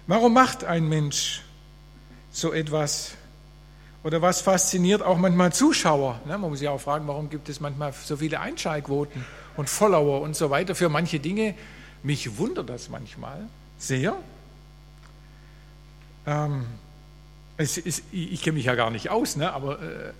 Warum 0.06 0.32
macht 0.32 0.62
ein 0.62 0.88
Mensch 0.88 1.42
so 2.30 2.52
etwas? 2.52 3.16
Oder 4.08 4.22
was 4.22 4.40
fasziniert 4.40 5.02
auch 5.02 5.18
manchmal 5.18 5.52
Zuschauer? 5.52 6.18
Man 6.24 6.40
muss 6.40 6.62
ja 6.62 6.70
auch 6.70 6.80
fragen, 6.80 7.06
warum 7.06 7.28
gibt 7.28 7.50
es 7.50 7.60
manchmal 7.60 7.92
so 7.92 8.16
viele 8.16 8.40
Einschaltquoten 8.40 9.22
und 9.54 9.68
Follower 9.68 10.22
und 10.22 10.34
so 10.34 10.48
weiter 10.48 10.74
für 10.74 10.88
manche 10.88 11.20
Dinge? 11.20 11.54
Mich 12.02 12.38
wundert 12.38 12.70
das 12.70 12.88
manchmal 12.88 13.46
sehr. 13.76 14.16
Ähm, 16.26 16.64
ist, 17.58 18.02
ich 18.10 18.40
kenne 18.40 18.54
mich 18.56 18.64
ja 18.64 18.76
gar 18.76 18.90
nicht 18.90 19.10
aus, 19.10 19.36
ne? 19.36 19.52
aber 19.52 19.74
äh, 19.82 20.12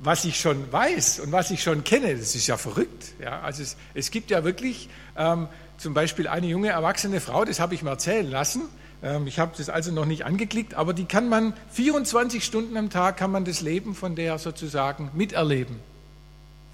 was 0.00 0.24
ich 0.24 0.40
schon 0.40 0.72
weiß 0.72 1.20
und 1.20 1.30
was 1.30 1.52
ich 1.52 1.62
schon 1.62 1.84
kenne, 1.84 2.16
das 2.16 2.34
ist 2.34 2.48
ja 2.48 2.56
verrückt. 2.56 3.12
Ja? 3.20 3.42
Also 3.42 3.62
es, 3.62 3.76
es 3.94 4.10
gibt 4.10 4.32
ja 4.32 4.42
wirklich 4.42 4.88
ähm, 5.16 5.46
zum 5.78 5.94
Beispiel 5.94 6.26
eine 6.26 6.48
junge 6.48 6.70
erwachsene 6.70 7.20
Frau, 7.20 7.44
das 7.44 7.60
habe 7.60 7.76
ich 7.76 7.84
mir 7.84 7.90
erzählen 7.90 8.28
lassen. 8.28 8.62
Ähm, 9.06 9.28
ich 9.28 9.38
habe 9.38 9.52
das 9.56 9.70
also 9.70 9.92
noch 9.92 10.04
nicht 10.04 10.24
angeklickt, 10.24 10.74
aber 10.74 10.92
die 10.92 11.04
kann 11.04 11.28
man 11.28 11.54
24 11.70 12.44
Stunden 12.44 12.76
am 12.76 12.90
Tag 12.90 13.16
kann 13.16 13.30
man 13.30 13.44
das 13.44 13.60
Leben 13.60 13.94
von 13.94 14.16
der 14.16 14.38
sozusagen 14.38 15.10
miterleben. 15.14 15.78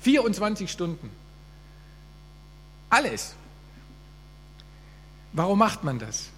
24 0.00 0.70
Stunden. 0.70 1.10
Alles. 2.88 3.34
Warum 5.34 5.58
macht 5.58 5.84
man 5.84 5.98
das? 5.98 6.30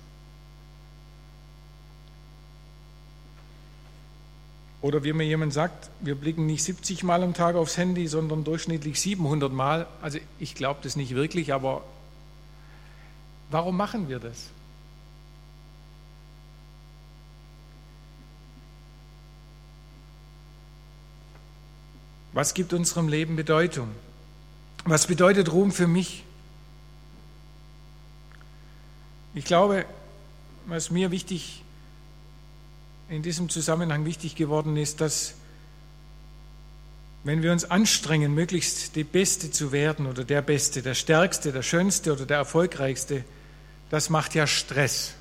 Oder 4.82 5.02
wie 5.04 5.12
mir 5.12 5.24
jemand 5.24 5.52
sagt, 5.52 5.90
wir 6.00 6.14
blicken 6.14 6.44
nicht 6.44 6.62
70 6.62 7.04
Mal 7.04 7.22
am 7.22 7.34
Tag 7.34 7.54
aufs 7.54 7.78
Handy, 7.78 8.06
sondern 8.06 8.44
durchschnittlich 8.44 9.00
700 9.00 9.52
Mal. 9.52 9.86
Also 10.02 10.18
ich 10.38 10.54
glaube 10.54 10.80
das 10.82 10.96
nicht 10.96 11.14
wirklich, 11.14 11.54
aber 11.54 11.82
warum 13.50 13.76
machen 13.76 14.08
wir 14.08 14.18
das? 14.18 14.50
Was 22.34 22.52
gibt 22.52 22.72
unserem 22.72 23.06
Leben 23.06 23.36
Bedeutung? 23.36 23.88
Was 24.84 25.06
bedeutet 25.06 25.52
Ruhm 25.52 25.70
für 25.70 25.86
mich? 25.86 26.24
Ich 29.34 29.44
glaube, 29.44 29.86
was 30.66 30.90
mir 30.90 31.12
wichtig 31.12 31.62
in 33.08 33.22
diesem 33.22 33.48
Zusammenhang 33.48 34.04
wichtig 34.04 34.34
geworden 34.34 34.76
ist, 34.76 35.00
dass 35.00 35.34
wenn 37.22 37.40
wir 37.40 37.52
uns 37.52 37.70
anstrengen, 37.70 38.34
möglichst 38.34 38.96
die 38.96 39.04
Beste 39.04 39.52
zu 39.52 39.70
werden 39.70 40.06
oder 40.06 40.24
der 40.24 40.42
Beste, 40.42 40.82
der 40.82 40.94
Stärkste, 40.94 41.52
der 41.52 41.62
Schönste 41.62 42.12
oder 42.12 42.26
der 42.26 42.38
Erfolgreichste, 42.38 43.22
das 43.90 44.10
macht 44.10 44.34
ja 44.34 44.48
Stress. 44.48 45.14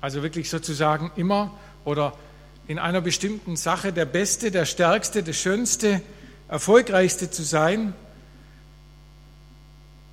Also 0.00 0.22
wirklich 0.22 0.48
sozusagen 0.48 1.12
immer 1.14 1.52
oder 1.84 2.16
in 2.68 2.78
einer 2.78 3.02
bestimmten 3.02 3.56
Sache 3.56 3.92
der 3.92 4.06
Beste, 4.06 4.50
der 4.50 4.64
Stärkste, 4.64 5.22
der 5.22 5.34
Schönste, 5.34 6.00
Erfolgreichste 6.52 7.30
zu 7.30 7.44
sein, 7.44 7.94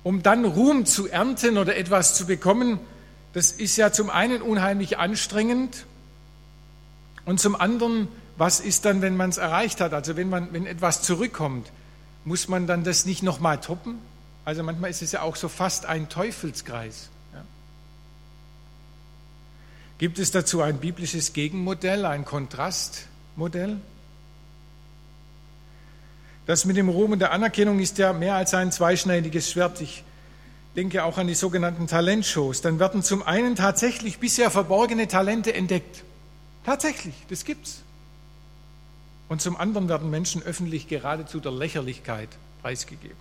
um 0.02 0.22
dann 0.22 0.46
Ruhm 0.46 0.86
zu 0.86 1.06
ernten 1.06 1.58
oder 1.58 1.76
etwas 1.76 2.14
zu 2.14 2.24
bekommen, 2.24 2.80
das 3.34 3.52
ist 3.52 3.76
ja 3.76 3.92
zum 3.92 4.08
einen 4.08 4.40
unheimlich 4.40 4.96
anstrengend 4.96 5.84
und 7.26 7.40
zum 7.40 7.60
anderen, 7.60 8.08
was 8.38 8.58
ist 8.58 8.86
dann, 8.86 9.02
wenn 9.02 9.18
man 9.18 9.28
es 9.28 9.36
erreicht 9.36 9.82
hat? 9.82 9.92
Also 9.92 10.16
wenn, 10.16 10.30
man, 10.30 10.50
wenn 10.54 10.64
etwas 10.64 11.02
zurückkommt, 11.02 11.70
muss 12.24 12.48
man 12.48 12.66
dann 12.66 12.84
das 12.84 13.04
nicht 13.04 13.22
nochmal 13.22 13.60
toppen? 13.60 13.98
Also 14.46 14.62
manchmal 14.62 14.88
ist 14.88 15.02
es 15.02 15.12
ja 15.12 15.20
auch 15.20 15.36
so 15.36 15.50
fast 15.50 15.84
ein 15.84 16.08
Teufelskreis. 16.08 17.10
Ja. 17.34 17.44
Gibt 19.98 20.18
es 20.18 20.30
dazu 20.30 20.62
ein 20.62 20.78
biblisches 20.78 21.34
Gegenmodell, 21.34 22.06
ein 22.06 22.24
Kontrastmodell? 22.24 23.76
Das 26.50 26.64
mit 26.64 26.76
dem 26.76 26.88
Ruhm 26.88 27.12
und 27.12 27.20
der 27.20 27.30
Anerkennung 27.30 27.78
ist 27.78 27.98
ja 27.98 28.12
mehr 28.12 28.34
als 28.34 28.54
ein 28.54 28.72
zweischneidiges 28.72 29.52
Schwert. 29.52 29.80
Ich 29.80 30.02
denke 30.74 31.04
auch 31.04 31.16
an 31.16 31.28
die 31.28 31.36
sogenannten 31.36 31.86
Talentshows. 31.86 32.60
Dann 32.60 32.80
werden 32.80 33.04
zum 33.04 33.22
einen 33.22 33.54
tatsächlich 33.54 34.18
bisher 34.18 34.50
verborgene 34.50 35.06
Talente 35.06 35.54
entdeckt. 35.54 36.02
Tatsächlich, 36.66 37.14
das 37.28 37.44
gibt's. 37.44 37.82
Und 39.28 39.40
zum 39.40 39.56
anderen 39.56 39.88
werden 39.88 40.10
Menschen 40.10 40.42
öffentlich 40.42 40.88
geradezu 40.88 41.38
der 41.38 41.52
Lächerlichkeit 41.52 42.30
preisgegeben. 42.62 43.16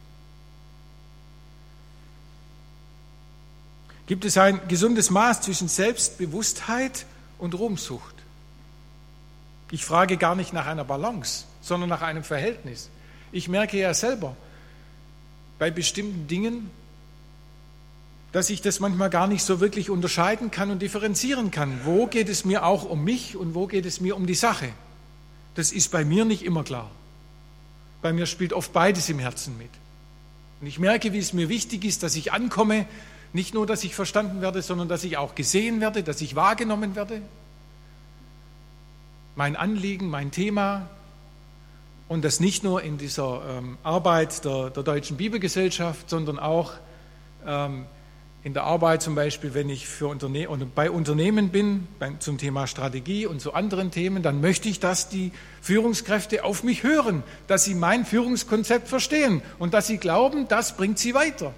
Gibt 4.08 4.26
es 4.26 4.40
ein 4.40 4.60
gesundes 4.68 5.12
Maß 5.12 5.42
zwischen 5.42 5.68
Selbstbewusstheit 5.68 7.06
und 7.38 7.54
Ruhmsucht? 7.54 8.16
Ich 9.70 9.86
frage 9.86 10.18
gar 10.18 10.34
nicht 10.34 10.52
nach 10.52 10.66
einer 10.66 10.84
Balance, 10.84 11.44
sondern 11.62 11.90
nach 11.90 12.02
einem 12.02 12.24
Verhältnis. 12.24 12.90
Ich 13.32 13.48
merke 13.48 13.78
ja 13.78 13.94
selber, 13.94 14.36
bei 15.58 15.72
bestimmten 15.72 16.28
Dingen 16.28 16.70
dass 18.32 18.50
ich 18.50 18.62
das 18.62 18.80
manchmal 18.80 19.10
gar 19.10 19.28
nicht 19.28 19.44
so 19.44 19.60
wirklich 19.60 19.90
unterscheiden 19.90 20.52
kann 20.52 20.70
und 20.70 20.82
differenzieren 20.82 21.50
kann. 21.50 21.82
Wo 21.84 22.06
geht 22.06 22.30
es 22.30 22.46
mir 22.46 22.64
auch 22.66 22.84
um 22.84 23.04
mich 23.04 23.36
und 23.36 23.56
wo 23.56 23.66
geht 23.66 23.86
es 23.86 24.02
mir 24.02 24.16
um 24.16 24.28
die 24.28 24.36
Sache? 24.36 24.70
Das 25.56 25.72
ist 25.72 25.90
bei 25.92 26.06
mir 26.06 26.26
nicht 26.26 26.44
immer 26.44 26.64
klar. 26.64 26.92
Bei 28.02 28.14
mir 28.14 28.28
spielt 28.28 28.54
oft 28.54 28.72
beides 28.72 29.10
im 29.10 29.20
Herzen 29.20 29.58
mit. 29.58 29.72
Und 30.62 30.68
ich 30.68 30.78
merke, 30.78 31.12
wie 31.12 31.18
es 31.18 31.34
mir 31.34 31.50
wichtig 31.50 31.86
ist, 31.86 32.04
dass 32.04 32.16
ich 32.16 32.32
ankomme, 32.32 32.86
nicht 33.34 33.54
nur, 33.54 33.66
dass 33.66 33.84
ich 33.84 33.96
verstanden 33.96 34.42
werde, 34.42 34.62
sondern 34.62 34.88
dass 34.88 35.04
ich 35.04 35.18
auch 35.18 35.36
gesehen 35.36 35.82
werde, 35.82 36.04
dass 36.04 36.22
ich 36.22 36.36
wahrgenommen 36.36 36.96
werde. 36.96 37.22
Mein 39.36 39.56
Anliegen, 39.56 40.10
mein 40.10 40.32
Thema. 40.32 40.90
Und 42.10 42.26
das 42.26 42.40
nicht 42.40 42.64
nur 42.64 42.82
in 42.82 42.98
dieser 42.98 43.42
ähm, 43.48 43.78
Arbeit 43.84 44.44
der, 44.44 44.72
der, 44.72 44.82
Deutschen 44.82 45.16
Bibelgesellschaft, 45.16 46.10
sondern 46.10 46.40
auch 46.40 46.74
ähm, 47.46 47.86
in 48.44 48.56
der 48.56 48.64
Arbeit 48.64 49.04
zum 49.04 49.14
Beispiel, 49.14 49.54
wenn 49.54 49.70
ich 49.70 49.88
für 49.88 50.08
Unterne 50.08 50.48
bei 50.74 50.90
Unternehmen 50.90 51.50
bin, 51.50 51.88
bei, 52.00 52.12
zum 52.18 52.40
Thema 52.40 52.66
Strategie 52.66 53.28
und 53.28 53.42
zu 53.42 53.54
anderen 53.54 53.92
Themen, 53.92 54.24
dann 54.24 54.42
möchte 54.42 54.70
ich, 54.70 54.80
dass 54.80 55.10
die 55.10 55.32
Führungskräfte 55.62 56.44
auf 56.44 56.64
mich 56.64 56.82
hören, 56.82 57.22
dass 57.46 57.66
sie 57.66 57.76
mein 57.76 58.06
Führungskonzept 58.06 58.88
verstehen 58.88 59.44
und 59.60 59.76
dass 59.76 59.86
sie 59.86 60.00
glauben, 60.00 60.48
das 60.48 60.76
bringt 60.76 60.98
sie 60.98 61.14
weiter. 61.14 61.54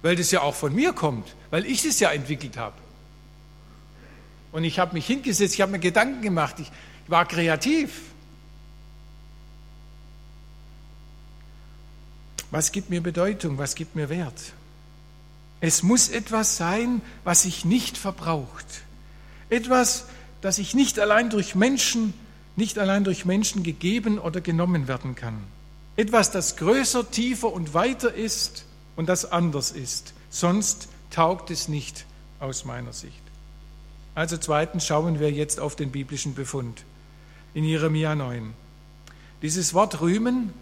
Weil 0.00 0.16
das 0.16 0.30
ja 0.30 0.40
auch 0.40 0.54
von 0.54 0.74
mir 0.74 0.94
kommt, 0.94 1.34
weil 1.50 1.66
ich 1.66 1.84
es 1.84 2.00
ja 2.00 2.10
entwickelt 2.12 2.56
habe. 2.56 2.76
Und 4.52 4.64
ich 4.64 4.78
habe 4.78 4.94
mich 4.94 5.06
hingesetzt, 5.06 5.52
ich 5.52 5.60
habe 5.60 5.72
mir 5.72 5.80
Gedanken 5.80 6.22
gemacht, 6.22 6.54
ich 6.60 6.70
war 7.08 7.26
kreativ. 7.26 8.07
Was 12.50 12.72
gibt 12.72 12.90
mir 12.90 13.02
Bedeutung, 13.02 13.58
was 13.58 13.74
gibt 13.74 13.94
mir 13.94 14.08
Wert? 14.08 14.52
Es 15.60 15.82
muss 15.82 16.08
etwas 16.08 16.56
sein, 16.56 17.02
was 17.24 17.42
sich 17.42 17.64
nicht 17.64 17.98
verbraucht. 17.98 18.66
Etwas, 19.50 20.06
das 20.40 20.56
sich 20.56 20.74
nicht 20.74 20.98
allein 20.98 21.30
durch 21.30 21.54
Menschen, 21.54 22.14
nicht 22.56 22.78
allein 22.78 23.04
durch 23.04 23.24
Menschen 23.24 23.62
gegeben 23.62 24.18
oder 24.18 24.40
genommen 24.40 24.88
werden 24.88 25.14
kann. 25.14 25.38
Etwas, 25.96 26.30
das 26.30 26.56
größer, 26.56 27.10
tiefer 27.10 27.52
und 27.52 27.74
weiter 27.74 28.14
ist 28.14 28.64
und 28.96 29.08
das 29.08 29.30
anders 29.30 29.72
ist. 29.72 30.14
Sonst 30.30 30.88
taugt 31.10 31.50
es 31.50 31.68
nicht 31.68 32.04
aus 32.40 32.64
meiner 32.64 32.92
Sicht. 32.92 33.22
Also 34.14 34.36
zweitens 34.36 34.86
schauen 34.86 35.20
wir 35.20 35.30
jetzt 35.30 35.60
auf 35.60 35.76
den 35.76 35.90
biblischen 35.90 36.34
Befund 36.34 36.84
in 37.54 37.64
Jeremia 37.64 38.14
9. 38.14 38.52
Dieses 39.42 39.74
Wort 39.74 40.00
rühmen, 40.00 40.52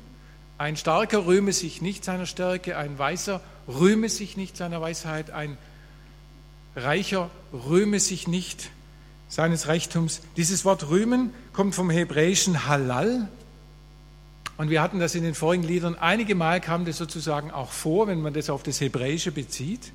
ein 0.58 0.76
Starker 0.76 1.26
rühme 1.26 1.52
sich 1.52 1.82
nicht 1.82 2.04
seiner 2.04 2.26
Stärke, 2.26 2.76
ein 2.76 2.98
Weiser 2.98 3.40
rühme 3.68 4.08
sich 4.08 4.36
nicht 4.36 4.56
seiner 4.56 4.80
Weisheit, 4.80 5.30
ein 5.30 5.58
Reicher 6.74 7.30
rühme 7.52 8.00
sich 8.00 8.28
nicht 8.28 8.70
seines 9.28 9.66
Reichtums. 9.66 10.20
Dieses 10.36 10.64
Wort 10.64 10.88
rühmen 10.88 11.32
kommt 11.52 11.74
vom 11.74 11.90
hebräischen 11.90 12.66
Halal. 12.66 13.28
Und 14.56 14.70
wir 14.70 14.80
hatten 14.80 15.00
das 15.00 15.14
in 15.14 15.22
den 15.22 15.34
vorigen 15.34 15.64
Liedern. 15.64 15.96
Einige 15.96 16.34
Mal 16.34 16.60
kam 16.60 16.84
das 16.84 16.96
sozusagen 16.96 17.50
auch 17.50 17.72
vor, 17.72 18.06
wenn 18.06 18.22
man 18.22 18.32
das 18.32 18.48
auf 18.48 18.62
das 18.62 18.80
Hebräische 18.80 19.32
bezieht. 19.32 19.92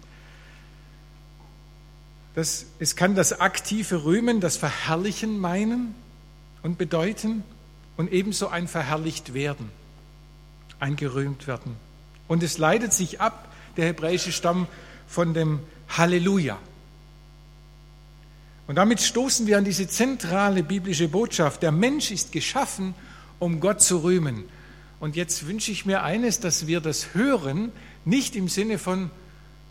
Das, 2.36 2.68
es 2.80 2.96
kann 2.96 3.15
das 3.15 3.39
aktive 3.39 4.06
Rühmen, 4.06 4.39
das 4.39 4.58
Verherrlichen 4.58 5.39
meinen 5.39 5.96
und 6.63 6.77
bedeuten 6.77 7.44
und 7.98 8.12
ebenso 8.12 8.48
ein 8.48 8.68
verherrlicht 8.68 9.34
werden, 9.34 9.70
ein 10.81 10.97
gerühmt 10.97 11.47
werden. 11.47 11.77
Und 12.27 12.43
es 12.43 12.57
leitet 12.57 12.91
sich 12.91 13.21
ab 13.21 13.47
der 13.77 13.85
hebräische 13.85 14.31
Stamm 14.31 14.67
von 15.07 15.33
dem 15.33 15.59
Halleluja. 15.89 16.57
Und 18.67 18.75
damit 18.75 19.01
stoßen 19.01 19.47
wir 19.47 19.57
an 19.57 19.65
diese 19.65 19.88
zentrale 19.88 20.63
biblische 20.63 21.07
Botschaft. 21.07 21.61
Der 21.61 21.71
Mensch 21.71 22.11
ist 22.11 22.31
geschaffen, 22.31 22.93
um 23.39 23.59
Gott 23.59 23.81
zu 23.81 24.03
rühmen. 24.03 24.45
Und 25.00 25.15
jetzt 25.15 25.47
wünsche 25.47 25.71
ich 25.71 25.85
mir 25.85 26.03
eines, 26.03 26.39
dass 26.39 26.67
wir 26.67 26.79
das 26.79 27.13
hören, 27.13 27.71
nicht 28.05 28.35
im 28.35 28.47
Sinne 28.47 28.77
von, 28.77 29.09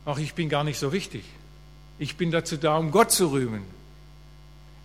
ach, 0.04 0.18
ich 0.18 0.34
bin 0.34 0.48
gar 0.48 0.64
nicht 0.64 0.78
so 0.78 0.92
wichtig. 0.92 1.24
Ich 1.98 2.16
bin 2.16 2.30
dazu 2.30 2.56
da, 2.56 2.76
um 2.76 2.90
Gott 2.90 3.10
zu 3.10 3.28
rühmen. 3.28 3.62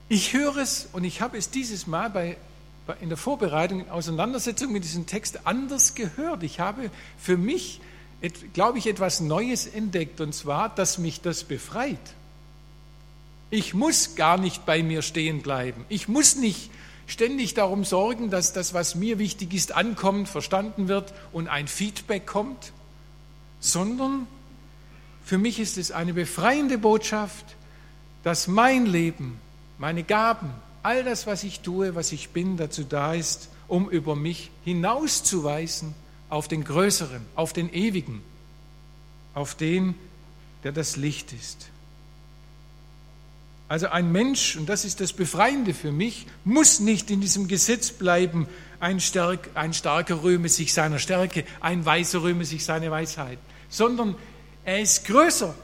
Ich 0.08 0.34
höre 0.34 0.58
es 0.58 0.88
und 0.92 1.04
ich 1.04 1.22
habe 1.22 1.38
es 1.38 1.50
dieses 1.50 1.88
Mal 1.88 2.10
bei, 2.10 2.38
in 3.02 3.10
der 3.10 3.18
Vorbereitung, 3.18 3.82
in 3.82 3.90
Auseinandersetzung 3.90 4.72
mit 4.72 4.84
diesem 4.84 5.06
Text 5.06 5.46
anders 5.46 5.96
gehört. 5.96 6.44
Ich 6.44 6.60
habe 6.60 6.92
für 7.18 7.38
mich 7.38 7.82
glaube 8.54 8.78
ich, 8.78 8.88
etwas 8.88 9.20
Neues 9.20 9.68
entdeckt, 9.68 10.22
und 10.22 10.34
zwar, 10.34 10.70
dass 10.70 10.98
mich 10.98 11.22
das 11.22 11.44
befreit. 11.44 12.00
Ich 13.50 13.74
muss 13.74 14.16
gar 14.16 14.38
nicht 14.38 14.66
bei 14.66 14.84
mir 14.84 15.02
stehen 15.02 15.42
bleiben. 15.42 15.86
Ich 15.90 16.08
muss 16.08 16.36
nicht 16.36 16.72
ständig 17.08 17.54
darum 17.54 17.84
sorgen, 17.84 18.30
dass 18.30 18.54
das, 18.54 18.74
was 18.74 18.96
mir 18.96 19.20
wichtig 19.20 19.54
ist, 19.54 19.74
ankommt, 19.74 20.28
verstanden 20.28 20.88
wird 20.88 21.14
und 21.32 21.48
ein 21.48 21.68
Feedback 21.68 22.26
kommt, 22.26 22.72
sondern 23.60 24.28
für 25.24 25.38
mich 25.38 25.60
ist 25.60 25.78
es 25.78 25.92
eine 25.92 26.14
befreiende 26.14 26.78
Botschaft, 26.78 27.46
dass 28.24 28.48
mein 28.48 28.86
Leben, 28.86 29.40
meine 29.78 30.04
Gaben, 30.04 30.52
all 30.86 31.04
das, 31.04 31.26
was 31.26 31.44
ich 31.44 31.62
tue, 31.62 31.96
was 31.96 32.12
ich 32.12 32.30
bin, 32.30 32.58
dazu 32.58 32.84
da 32.84 33.16
ist, 33.16 33.50
um 33.68 33.90
über 33.90 34.16
mich 34.16 34.52
hinauszuweisen 34.64 35.96
auf 36.30 36.48
den 36.48 36.64
Größeren, 36.64 37.26
auf 37.34 37.54
den 37.54 37.74
Ewigen, 37.74 38.22
auf 39.34 39.56
den, 39.56 39.96
der 40.64 40.72
das 40.72 40.96
Licht 40.96 41.34
ist. 41.34 41.70
Also 43.68 43.88
ein 43.88 44.12
Mensch, 44.12 44.58
und 44.58 44.70
das 44.70 44.86
ist 44.86 45.02
das 45.02 45.12
Befreiende 45.12 45.74
für 45.74 45.92
mich, 45.92 46.28
muss 46.44 46.80
nicht 46.80 47.10
in 47.10 47.20
diesem 47.20 47.48
Gesetz 47.48 47.90
bleiben, 47.90 48.48
ein, 48.80 49.00
Stärk, 49.00 49.50
ein 49.56 49.74
Starker 49.74 50.22
rühme 50.22 50.50
sich 50.50 50.72
seiner 50.72 51.00
Stärke, 51.00 51.46
ein 51.62 51.84
Weiser 51.88 52.22
rühme 52.22 52.46
sich 52.46 52.64
seine 52.64 52.92
Weisheit, 52.92 53.40
sondern 53.70 54.14
er 54.64 54.82
ist 54.82 55.06
größer, 55.06 55.56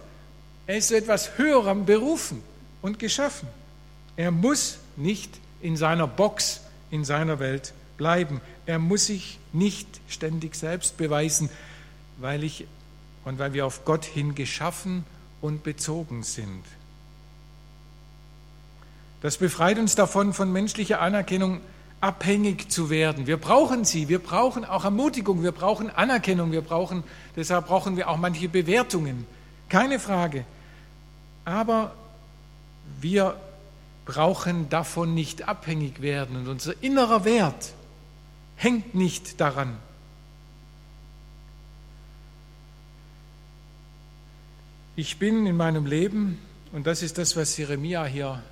er 0.65 0.77
ist 0.77 0.87
zu 0.87 0.97
etwas 0.97 1.37
Höherem 1.37 1.85
berufen 1.85 2.41
und 2.81 2.97
geschaffen. 2.97 3.47
Er 4.15 4.31
muss 4.31 4.79
nicht 5.01 5.39
in 5.61 5.77
seiner 5.77 6.07
Box, 6.07 6.61
in 6.89 7.03
seiner 7.03 7.39
Welt 7.39 7.73
bleiben. 7.97 8.41
Er 8.65 8.79
muss 8.79 9.07
sich 9.07 9.39
nicht 9.53 9.87
ständig 10.07 10.55
selbst 10.55 10.97
beweisen, 10.97 11.49
weil 12.17 12.43
ich 12.43 12.65
und 13.25 13.39
weil 13.39 13.53
wir 13.53 13.65
auf 13.65 13.85
Gott 13.85 14.05
hin 14.05 14.35
geschaffen 14.35 15.03
und 15.41 15.63
bezogen 15.63 16.23
sind. 16.23 16.63
Das 19.21 19.37
befreit 19.37 19.77
uns 19.77 19.95
davon, 19.95 20.33
von 20.33 20.51
menschlicher 20.51 20.99
Anerkennung 20.99 21.61
abhängig 21.99 22.71
zu 22.71 22.89
werden. 22.89 23.27
Wir 23.27 23.37
brauchen 23.37 23.85
sie, 23.85 24.09
wir 24.09 24.17
brauchen 24.17 24.65
auch 24.65 24.83
Ermutigung, 24.83 25.43
wir 25.43 25.51
brauchen 25.51 25.91
Anerkennung, 25.91 26.51
wir 26.51 26.61
brauchen, 26.61 27.03
deshalb 27.35 27.67
brauchen 27.67 27.95
wir 27.95 28.09
auch 28.09 28.17
manche 28.17 28.49
Bewertungen, 28.49 29.27
keine 29.69 29.99
Frage. 29.99 30.43
Aber 31.45 31.93
wir 32.99 33.35
brauchen 34.05 34.69
davon 34.69 35.13
nicht 35.13 35.47
abhängig 35.47 36.01
werden 36.01 36.35
und 36.35 36.47
unser 36.47 36.73
innerer 36.81 37.25
Wert 37.25 37.73
hängt 38.55 38.95
nicht 38.95 39.39
daran. 39.39 39.77
Ich 44.95 45.17
bin 45.17 45.45
in 45.45 45.55
meinem 45.55 45.85
Leben, 45.85 46.39
und 46.73 46.85
das 46.85 47.01
ist 47.01 47.17
das, 47.17 47.35
was 47.35 47.55
Jeremia 47.57 48.05
hier 48.05 48.43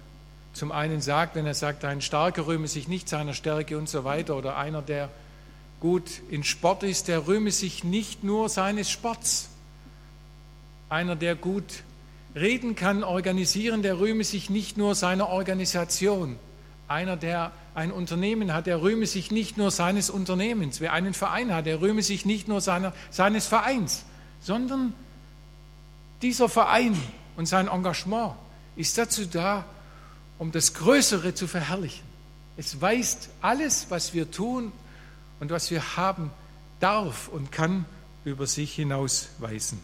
zum 0.54 0.72
einen 0.72 1.02
sagt, 1.02 1.36
wenn 1.36 1.46
er 1.46 1.54
sagt, 1.54 1.86
ein 1.86 2.02
Starker 2.02 2.48
rühme 2.48 2.68
sich 2.68 2.88
nicht 2.88 3.08
seiner 3.08 3.34
Stärke 3.34 3.78
und 3.78 3.88
so 3.88 4.04
weiter, 4.04 4.36
oder 4.36 4.58
einer, 4.58 4.82
der 4.82 5.10
gut 5.80 6.22
in 6.30 6.44
Sport 6.44 6.84
ist, 6.84 7.08
der 7.08 7.28
rühme 7.28 7.52
sich 7.52 7.84
nicht 7.84 8.24
nur 8.24 8.50
seines 8.50 8.90
Sports. 8.90 9.50
Einer, 10.90 11.16
der 11.16 11.36
gut 11.36 11.84
reden 12.36 12.76
kann, 12.76 13.04
organisieren, 13.04 13.82
der 13.82 14.00
rühme 14.00 14.24
sich 14.24 14.50
nicht 14.50 14.78
nur 14.78 14.96
seiner 14.96 15.30
Organisation. 15.30 16.38
Einer, 16.88 17.18
der 17.18 17.52
ein 17.76 17.92
Unternehmen 17.92 18.54
hat, 18.54 18.66
der 18.66 18.82
rühme 18.82 19.06
sich 19.06 19.32
nicht 19.32 19.58
nur 19.58 19.72
seines 19.72 20.10
Unternehmens. 20.10 20.82
Wer 20.82 20.94
einen 20.94 21.14
Verein 21.14 21.54
hat, 21.54 21.66
der 21.66 21.82
rühme 21.82 22.02
sich 22.02 22.26
nicht 22.26 22.48
nur 22.48 22.62
seiner, 22.62 22.94
seines 23.12 23.48
Vereins, 23.48 24.06
sondern 24.42 24.94
dieser 26.22 26.50
Verein 26.50 26.98
und 27.38 27.46
sein 27.46 27.68
Engagement 27.68 28.34
ist 28.76 28.98
dazu 28.98 29.26
da, 29.26 29.66
um 30.38 30.52
das 30.52 30.74
Größere 30.74 31.34
zu 31.34 31.48
verherrlichen. 31.48 32.04
Es 32.58 32.82
weist 32.82 33.30
alles, 33.42 33.88
was 33.90 34.14
wir 34.14 34.32
tun 34.32 34.72
und 35.40 35.50
was 35.52 35.72
wir 35.72 35.96
haben, 35.96 36.32
darf 36.80 37.28
und 37.28 37.52
kann 37.52 37.86
über 38.26 38.48
sich 38.48 38.74
hinausweisen. 38.74 39.80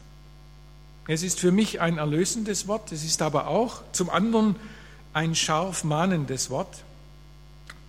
Es 1.07 1.21
ist 1.23 1.39
für 1.39 1.51
mich 1.51 1.81
ein 1.81 1.97
erlösendes 1.97 2.67
Wort, 2.67 2.91
es 2.91 3.03
ist 3.03 3.21
aber 3.21 3.47
auch 3.47 3.81
zum 3.91 4.09
anderen 4.09 4.55
ein 5.13 5.35
scharf 5.35 5.83
mahnendes 5.83 6.49
Wort 6.49 6.83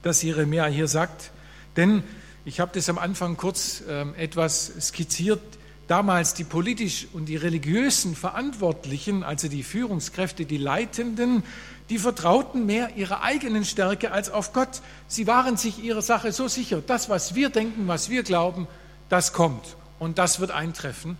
das 0.06 0.22
Jeremia 0.22 0.66
hier 0.66 0.88
sagt. 0.88 1.32
Denn 1.76 2.02
ich 2.44 2.60
habe 2.60 2.70
das 2.74 2.88
am 2.88 2.98
Anfang 2.98 3.36
kurz 3.36 3.82
äh, 3.86 4.02
etwas 4.16 4.72
skizziert. 4.80 5.40
Damals 5.88 6.34
die 6.34 6.44
politisch 6.44 7.06
und 7.12 7.26
die 7.26 7.36
religiösen 7.36 8.16
Verantwortlichen, 8.16 9.22
also 9.22 9.48
die 9.48 9.62
Führungskräfte, 9.62 10.44
die 10.44 10.56
Leitenden, 10.56 11.44
die 11.90 11.98
vertrauten 11.98 12.66
mehr 12.66 12.96
ihrer 12.96 13.22
eigenen 13.22 13.64
Stärke 13.64 14.10
als 14.10 14.30
auf 14.30 14.52
Gott. 14.52 14.80
Sie 15.06 15.28
waren 15.28 15.56
sich 15.56 15.82
ihrer 15.82 16.02
Sache 16.02 16.32
so 16.32 16.48
sicher, 16.48 16.82
das, 16.84 17.08
was 17.08 17.36
wir 17.36 17.50
denken, 17.50 17.86
was 17.86 18.10
wir 18.10 18.24
glauben, 18.24 18.66
das 19.08 19.32
kommt 19.32 19.76
und 20.00 20.18
das 20.18 20.40
wird 20.40 20.50
eintreffen. 20.50 21.16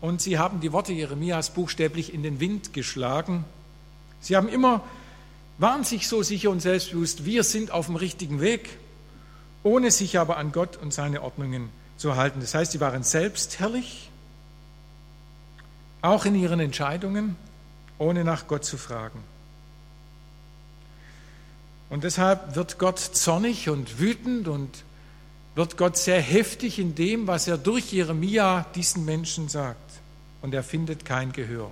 Und 0.00 0.20
sie 0.20 0.38
haben 0.38 0.60
die 0.60 0.72
Worte 0.72 0.92
Jeremias 0.92 1.50
buchstäblich 1.50 2.12
in 2.12 2.22
den 2.22 2.40
Wind 2.40 2.72
geschlagen. 2.72 3.44
Sie 4.20 4.36
haben 4.36 4.48
immer 4.48 4.82
waren 5.58 5.84
sich 5.84 6.06
so 6.06 6.22
sicher 6.22 6.50
und 6.50 6.60
selbstbewusst, 6.60 7.24
wir 7.24 7.42
sind 7.42 7.70
auf 7.70 7.86
dem 7.86 7.96
richtigen 7.96 8.42
Weg 8.42 8.78
ohne 9.66 9.90
sich 9.90 10.16
aber 10.16 10.36
an 10.36 10.52
Gott 10.52 10.76
und 10.76 10.94
seine 10.94 11.22
Ordnungen 11.22 11.70
zu 11.96 12.14
halten. 12.14 12.38
Das 12.38 12.54
heißt, 12.54 12.70
sie 12.70 12.80
waren 12.80 13.02
selbstherrlich, 13.02 14.10
auch 16.02 16.24
in 16.24 16.36
ihren 16.36 16.60
Entscheidungen, 16.60 17.34
ohne 17.98 18.22
nach 18.22 18.46
Gott 18.46 18.64
zu 18.64 18.78
fragen. 18.78 19.18
Und 21.90 22.04
deshalb 22.04 22.54
wird 22.54 22.78
Gott 22.78 23.00
zornig 23.00 23.68
und 23.68 23.98
wütend 23.98 24.46
und 24.46 24.84
wird 25.56 25.78
Gott 25.78 25.96
sehr 25.96 26.20
heftig 26.20 26.78
in 26.78 26.94
dem, 26.94 27.26
was 27.26 27.48
er 27.48 27.56
durch 27.56 27.90
Jeremia 27.90 28.66
diesen 28.74 29.06
Menschen 29.06 29.48
sagt. 29.48 29.80
Und 30.42 30.54
er 30.54 30.62
findet 30.62 31.06
kein 31.06 31.32
Gehör. 31.32 31.70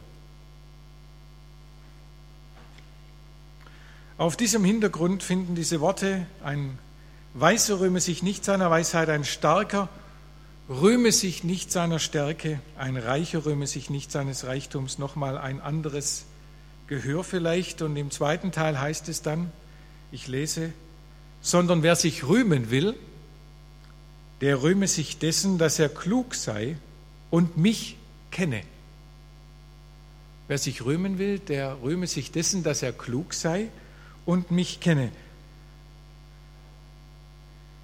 Auf 4.17 4.37
diesem 4.37 4.65
Hintergrund 4.65 5.23
finden 5.23 5.55
diese 5.55 5.81
Worte, 5.81 6.27
ein 6.43 6.79
Weiser 7.35 7.79
rühme 7.79 8.01
sich 8.01 8.23
nicht 8.23 8.45
seiner 8.45 8.71
Weisheit, 8.71 9.11
ein 9.11 9.25
Starker 9.25 9.91
rühme 10.71 11.13
sich 11.13 11.45
nicht 11.45 11.71
seiner 11.71 11.99
Stärke, 11.99 12.61
ein 12.79 12.97
Reicher 12.97 13.45
rühme 13.45 13.67
sich 13.67 13.91
nicht 13.91 14.11
seines 14.11 14.47
Reichtums, 14.47 14.99
nochmal 14.99 15.37
ein 15.37 15.61
anderes 15.61 16.25
Gehör 16.87 17.23
vielleicht. 17.23 17.83
Und 17.83 17.97
im 17.97 18.11
zweiten 18.11 18.51
Teil 18.51 18.81
heißt 18.81 19.11
es 19.11 19.21
dann, 19.21 19.53
ich 20.11 20.27
lese, 20.27 20.73
sondern 21.43 21.83
wer 21.83 21.97
sich 21.97 22.27
rühmen 22.27 22.71
will, 22.71 22.95
der 24.41 24.63
rühme 24.63 24.89
sich 24.89 25.19
dessen, 25.19 25.59
dass 25.59 25.79
er 25.79 25.89
klug 25.89 26.35
sei 26.35 26.77
und 27.31 27.57
mich 27.57 27.97
kenne. 28.31 28.63
Wer 30.49 30.59
sich 30.59 30.85
rühmen 30.85 31.19
will, 31.19 31.39
der 31.39 31.81
rühme 31.83 32.07
sich 32.07 32.31
dessen, 32.31 32.63
dass 32.63 32.83
er 32.83 32.93
klug 32.93 33.33
sei 33.33 33.69
und 34.27 34.51
mich 34.51 34.81
kenne. 34.81 35.11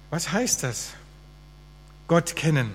Was 0.09 0.31
heißt 0.31 0.63
das? 0.63 0.91
Gott 2.07 2.35
kennen. 2.35 2.71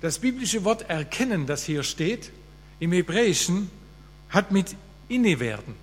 Das 0.00 0.18
biblische 0.18 0.64
Wort 0.64 0.88
erkennen, 0.90 1.46
das 1.46 1.64
hier 1.64 1.82
steht, 1.82 2.30
im 2.78 2.92
Hebräischen, 2.92 3.70
hat 4.28 4.50
mit 4.52 4.76
innewerden, 5.08 5.74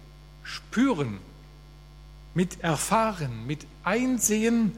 spüren, 0.44 1.20
mit 2.34 2.62
erfahren, 2.62 3.48
mit 3.48 3.66
einsehen, 3.84 4.74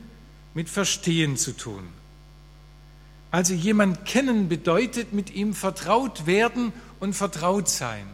mit 0.54 0.70
verstehen 0.70 1.38
zu 1.38 1.56
tun. 1.56 1.88
Also 3.32 3.54
jemand 3.54 4.06
kennen 4.06 4.50
bedeutet 4.50 5.14
mit 5.14 5.34
ihm 5.34 5.54
vertraut 5.54 6.26
werden 6.26 6.74
und 7.00 7.14
vertraut 7.14 7.70
sein. 7.70 8.06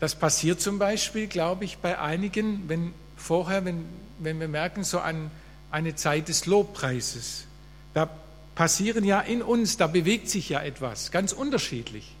Das 0.00 0.14
passiert 0.14 0.60
zum 0.60 0.78
Beispiel, 0.78 1.26
glaube 1.26 1.64
ich, 1.64 1.78
bei 1.78 1.98
einigen, 1.98 2.68
wenn 2.68 2.92
vorher, 3.16 3.64
wenn, 3.64 3.84
wenn 4.18 4.40
wir 4.40 4.48
merken, 4.48 4.84
so 4.84 5.00
an 5.00 5.30
eine 5.70 5.94
Zeit 5.94 6.28
des 6.28 6.46
Lobpreises, 6.46 7.44
da 7.92 8.08
passieren 8.54 9.04
ja 9.04 9.20
in 9.20 9.42
uns, 9.42 9.76
da 9.76 9.86
bewegt 9.86 10.30
sich 10.30 10.48
ja 10.48 10.62
etwas, 10.62 11.10
ganz 11.10 11.32
unterschiedlich. 11.32 12.14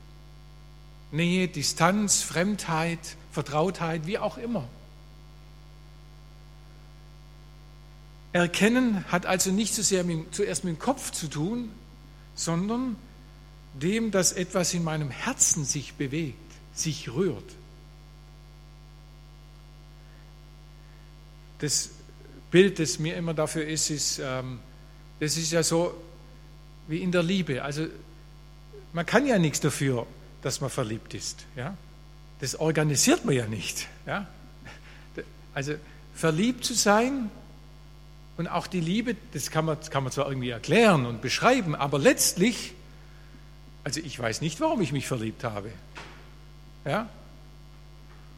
Nähe, 1.10 1.48
Distanz, 1.48 2.22
Fremdheit, 2.22 2.98
Vertrautheit, 3.32 4.06
wie 4.06 4.18
auch 4.18 4.36
immer. 4.38 4.68
Erkennen 8.36 9.04
hat 9.10 9.24
also 9.24 9.50
nicht 9.50 9.74
so 9.74 9.80
sehr 9.80 10.04
mit, 10.04 10.34
zuerst 10.34 10.62
mit 10.64 10.76
dem 10.76 10.78
Kopf 10.78 11.10
zu 11.10 11.26
tun, 11.28 11.70
sondern 12.34 12.96
dem, 13.72 14.10
dass 14.10 14.32
etwas 14.32 14.74
in 14.74 14.84
meinem 14.84 15.10
Herzen 15.10 15.64
sich 15.64 15.94
bewegt, 15.94 16.52
sich 16.74 17.12
rührt. 17.12 17.54
Das 21.60 21.90
Bild, 22.50 22.78
das 22.78 22.98
mir 22.98 23.16
immer 23.16 23.32
dafür 23.32 23.66
ist, 23.66 23.88
ist, 23.88 24.20
ähm, 24.22 24.58
das 25.18 25.38
ist 25.38 25.52
ja 25.52 25.62
so 25.62 25.94
wie 26.88 26.98
in 26.98 27.12
der 27.12 27.22
Liebe. 27.22 27.62
Also 27.62 27.86
man 28.92 29.06
kann 29.06 29.26
ja 29.26 29.38
nichts 29.38 29.60
dafür, 29.60 30.06
dass 30.42 30.60
man 30.60 30.68
verliebt 30.68 31.14
ist. 31.14 31.46
Ja? 31.56 31.74
Das 32.40 32.54
organisiert 32.56 33.24
man 33.24 33.34
ja 33.34 33.46
nicht. 33.46 33.88
Ja? 34.06 34.28
Also 35.54 35.76
verliebt 36.14 36.66
zu 36.66 36.74
sein 36.74 37.30
und 38.36 38.48
auch 38.48 38.66
die 38.66 38.80
Liebe, 38.80 39.16
das 39.32 39.50
kann 39.50 39.64
man, 39.64 39.78
das 39.78 39.90
kann 39.90 40.02
man 40.02 40.12
zwar 40.12 40.28
irgendwie 40.28 40.50
erklären 40.50 41.06
und 41.06 41.22
beschreiben, 41.22 41.74
aber 41.74 41.98
letztlich, 41.98 42.74
also 43.82 44.00
ich 44.00 44.18
weiß 44.18 44.42
nicht, 44.42 44.60
warum 44.60 44.80
ich 44.82 44.92
mich 44.92 45.06
verliebt 45.06 45.42
habe. 45.42 45.70
Ja? 46.84 47.08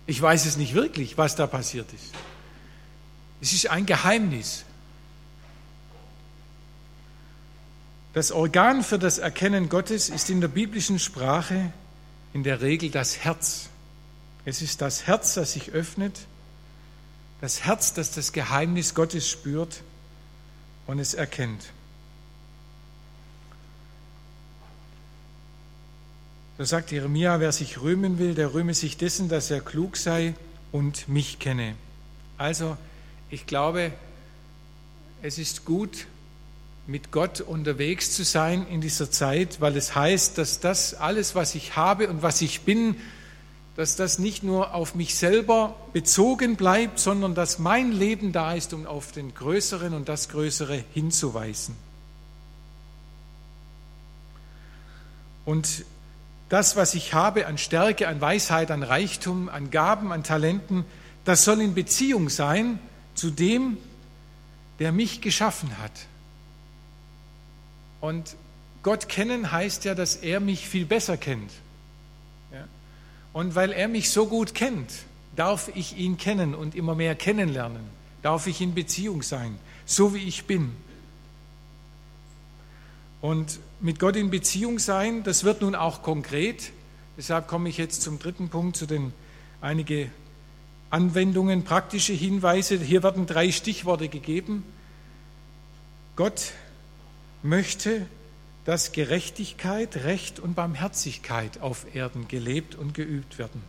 Ich 0.06 0.20
weiß 0.22 0.46
es 0.46 0.56
nicht 0.56 0.74
wirklich, 0.74 1.18
was 1.18 1.34
da 1.34 1.46
passiert 1.46 1.92
ist. 1.92 2.14
Es 3.40 3.52
ist 3.52 3.68
ein 3.70 3.87
Geheimnis. 3.87 4.64
Das 8.14 8.32
Organ 8.32 8.82
für 8.82 8.98
das 8.98 9.18
Erkennen 9.18 9.68
Gottes 9.68 10.08
ist 10.08 10.30
in 10.30 10.40
der 10.40 10.48
biblischen 10.48 10.98
Sprache 10.98 11.72
in 12.32 12.42
der 12.42 12.61
Regel 12.61 12.90
das 12.90 13.18
Herz. 13.18 13.68
Es 14.44 14.62
ist 14.62 14.80
das 14.80 15.06
Herz, 15.06 15.34
das 15.34 15.52
sich 15.52 15.70
öffnet, 15.70 16.20
das 17.40 17.64
Herz, 17.64 17.94
das 17.94 18.12
das 18.12 18.32
Geheimnis 18.32 18.94
Gottes 18.94 19.28
spürt 19.28 19.82
und 20.88 20.98
es 20.98 21.14
erkennt. 21.14 21.66
So 26.57 26.64
sagt 26.64 26.90
Jeremia, 26.90 27.38
wer 27.38 27.53
sich 27.53 27.81
rühmen 27.81 28.18
will, 28.18 28.35
der 28.35 28.53
rühme 28.55 28.74
sich 28.74 28.96
dessen, 28.96 29.29
dass 29.29 29.51
er 29.51 29.61
klug 29.61 29.96
sei 29.96 30.35
und 30.72 31.07
mich 31.07 31.38
kenne. 31.38 31.74
Also 32.38 32.77
ich 33.31 33.46
glaube, 33.46 33.92
es 35.22 35.38
ist 35.38 35.66
gut, 35.66 36.07
mit 36.87 37.12
Gott 37.12 37.42
unterwegs 37.42 38.12
zu 38.12 38.24
sein 38.24 38.66
in 38.66 38.81
dieser 38.81 39.11
Zeit, 39.11 39.61
weil 39.61 39.77
es 39.77 39.94
heißt, 39.94 40.38
dass 40.38 40.59
das 40.59 40.94
alles, 40.94 41.35
was 41.35 41.55
ich 41.55 41.77
habe 41.77 42.09
und 42.09 42.22
was 42.22 42.40
ich 42.40 42.62
bin, 42.62 42.96
dass 43.78 43.94
das 43.94 44.18
nicht 44.18 44.42
nur 44.42 44.74
auf 44.74 44.96
mich 44.96 45.14
selber 45.14 45.76
bezogen 45.92 46.56
bleibt, 46.56 46.98
sondern 46.98 47.36
dass 47.36 47.60
mein 47.60 47.92
Leben 47.92 48.32
da 48.32 48.54
ist, 48.54 48.74
um 48.74 48.88
auf 48.88 49.12
den 49.12 49.34
Größeren 49.34 49.94
und 49.94 50.08
das 50.08 50.28
Größere 50.30 50.82
hinzuweisen. 50.94 51.76
Und 55.44 55.84
das, 56.48 56.74
was 56.74 56.94
ich 56.94 57.14
habe 57.14 57.46
an 57.46 57.56
Stärke, 57.56 58.08
an 58.08 58.20
Weisheit, 58.20 58.72
an 58.72 58.82
Reichtum, 58.82 59.48
an 59.48 59.70
Gaben, 59.70 60.10
an 60.10 60.24
Talenten, 60.24 60.84
das 61.24 61.44
soll 61.44 61.60
in 61.60 61.74
Beziehung 61.74 62.30
sein 62.30 62.80
zu 63.14 63.30
dem, 63.30 63.76
der 64.80 64.90
mich 64.90 65.20
geschaffen 65.20 65.78
hat. 65.78 65.92
Und 68.00 68.34
Gott 68.82 69.08
kennen 69.08 69.52
heißt 69.52 69.84
ja, 69.84 69.94
dass 69.94 70.16
er 70.16 70.40
mich 70.40 70.68
viel 70.68 70.84
besser 70.84 71.16
kennt. 71.16 71.52
Und 73.38 73.55
weil 73.55 73.70
er 73.70 73.87
mich 73.87 74.11
so 74.11 74.27
gut 74.27 74.53
kennt, 74.53 74.90
darf 75.37 75.70
ich 75.77 75.96
ihn 75.96 76.18
kennen 76.18 76.57
und 76.57 76.74
immer 76.74 76.96
mehr 76.96 77.14
kennenlernen, 77.14 77.83
darf 78.20 78.48
ich 78.48 78.61
in 78.61 78.74
Beziehung 78.74 79.22
sein, 79.22 79.57
so 79.87 80.12
wie 80.12 80.24
ich 80.24 80.46
bin. 80.46 80.72
Und 83.20 83.61
mit 83.79 84.01
Gott 84.01 84.16
in 84.16 84.31
Beziehung 84.31 84.81
sein, 84.81 85.22
das 85.22 85.44
wird 85.44 85.61
nun 85.61 85.77
auch 85.77 86.03
konkret. 86.03 86.72
Deshalb 87.16 87.46
komme 87.46 87.68
ich 87.68 87.79
jetzt 87.79 88.03
zum 88.03 88.18
dritten 88.18 88.48
Punkt, 88.48 88.77
zu 88.77 88.87
den 88.87 89.12
einige 89.61 90.11
Anwendungen, 90.90 91.62
praktische 91.62 92.14
Hinweise. 92.14 92.77
Hier 92.77 93.05
werden 93.05 93.27
drei 93.27 93.53
Stichworte 93.53 94.09
gegeben. 94.09 94.64
Gott 96.16 96.55
möchte, 97.44 98.09
dass 98.68 98.92
Gerechtigkeit, 98.92 100.04
Recht 100.04 100.40
und 100.40 100.54
Barmherzigkeit 100.54 101.62
auf 101.62 101.87
Erden 101.94 102.28
gelebt 102.28 102.74
und 102.74 102.92
geübt 102.92 103.38
werden. 103.38 103.62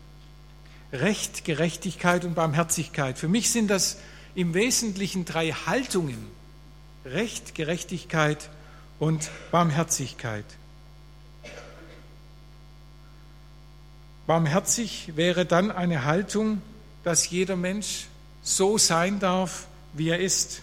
Recht, 0.92 1.46
Gerechtigkeit 1.46 2.26
und 2.26 2.36
Barmherzigkeit. 2.36 3.18
Für 3.18 3.30
mich 3.30 3.50
sind 3.50 3.70
das 3.70 3.98
im 4.36 4.54
Wesentlichen 4.54 5.24
drei 5.24 5.52
Haltungen. 5.52 6.18
Recht, 7.06 7.56
Gerechtigkeit 7.56 8.50
und 9.00 9.30
Barmherzigkeit. 9.52 10.44
Barmherzig 14.28 15.14
wäre 15.16 15.46
dann 15.46 15.72
eine 15.72 16.04
Haltung, 16.04 16.62
dass 17.06 17.30
jeder 17.30 17.56
Mensch 17.56 18.08
so 18.42 18.78
sein 18.78 19.22
darf, 19.22 19.68
wie 19.94 20.10
er 20.10 20.20
ist. 20.20 20.62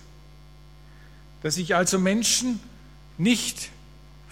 Dass 1.43 1.57
ich 1.57 1.75
also 1.75 1.99
Menschen 1.99 2.61
nicht 3.17 3.71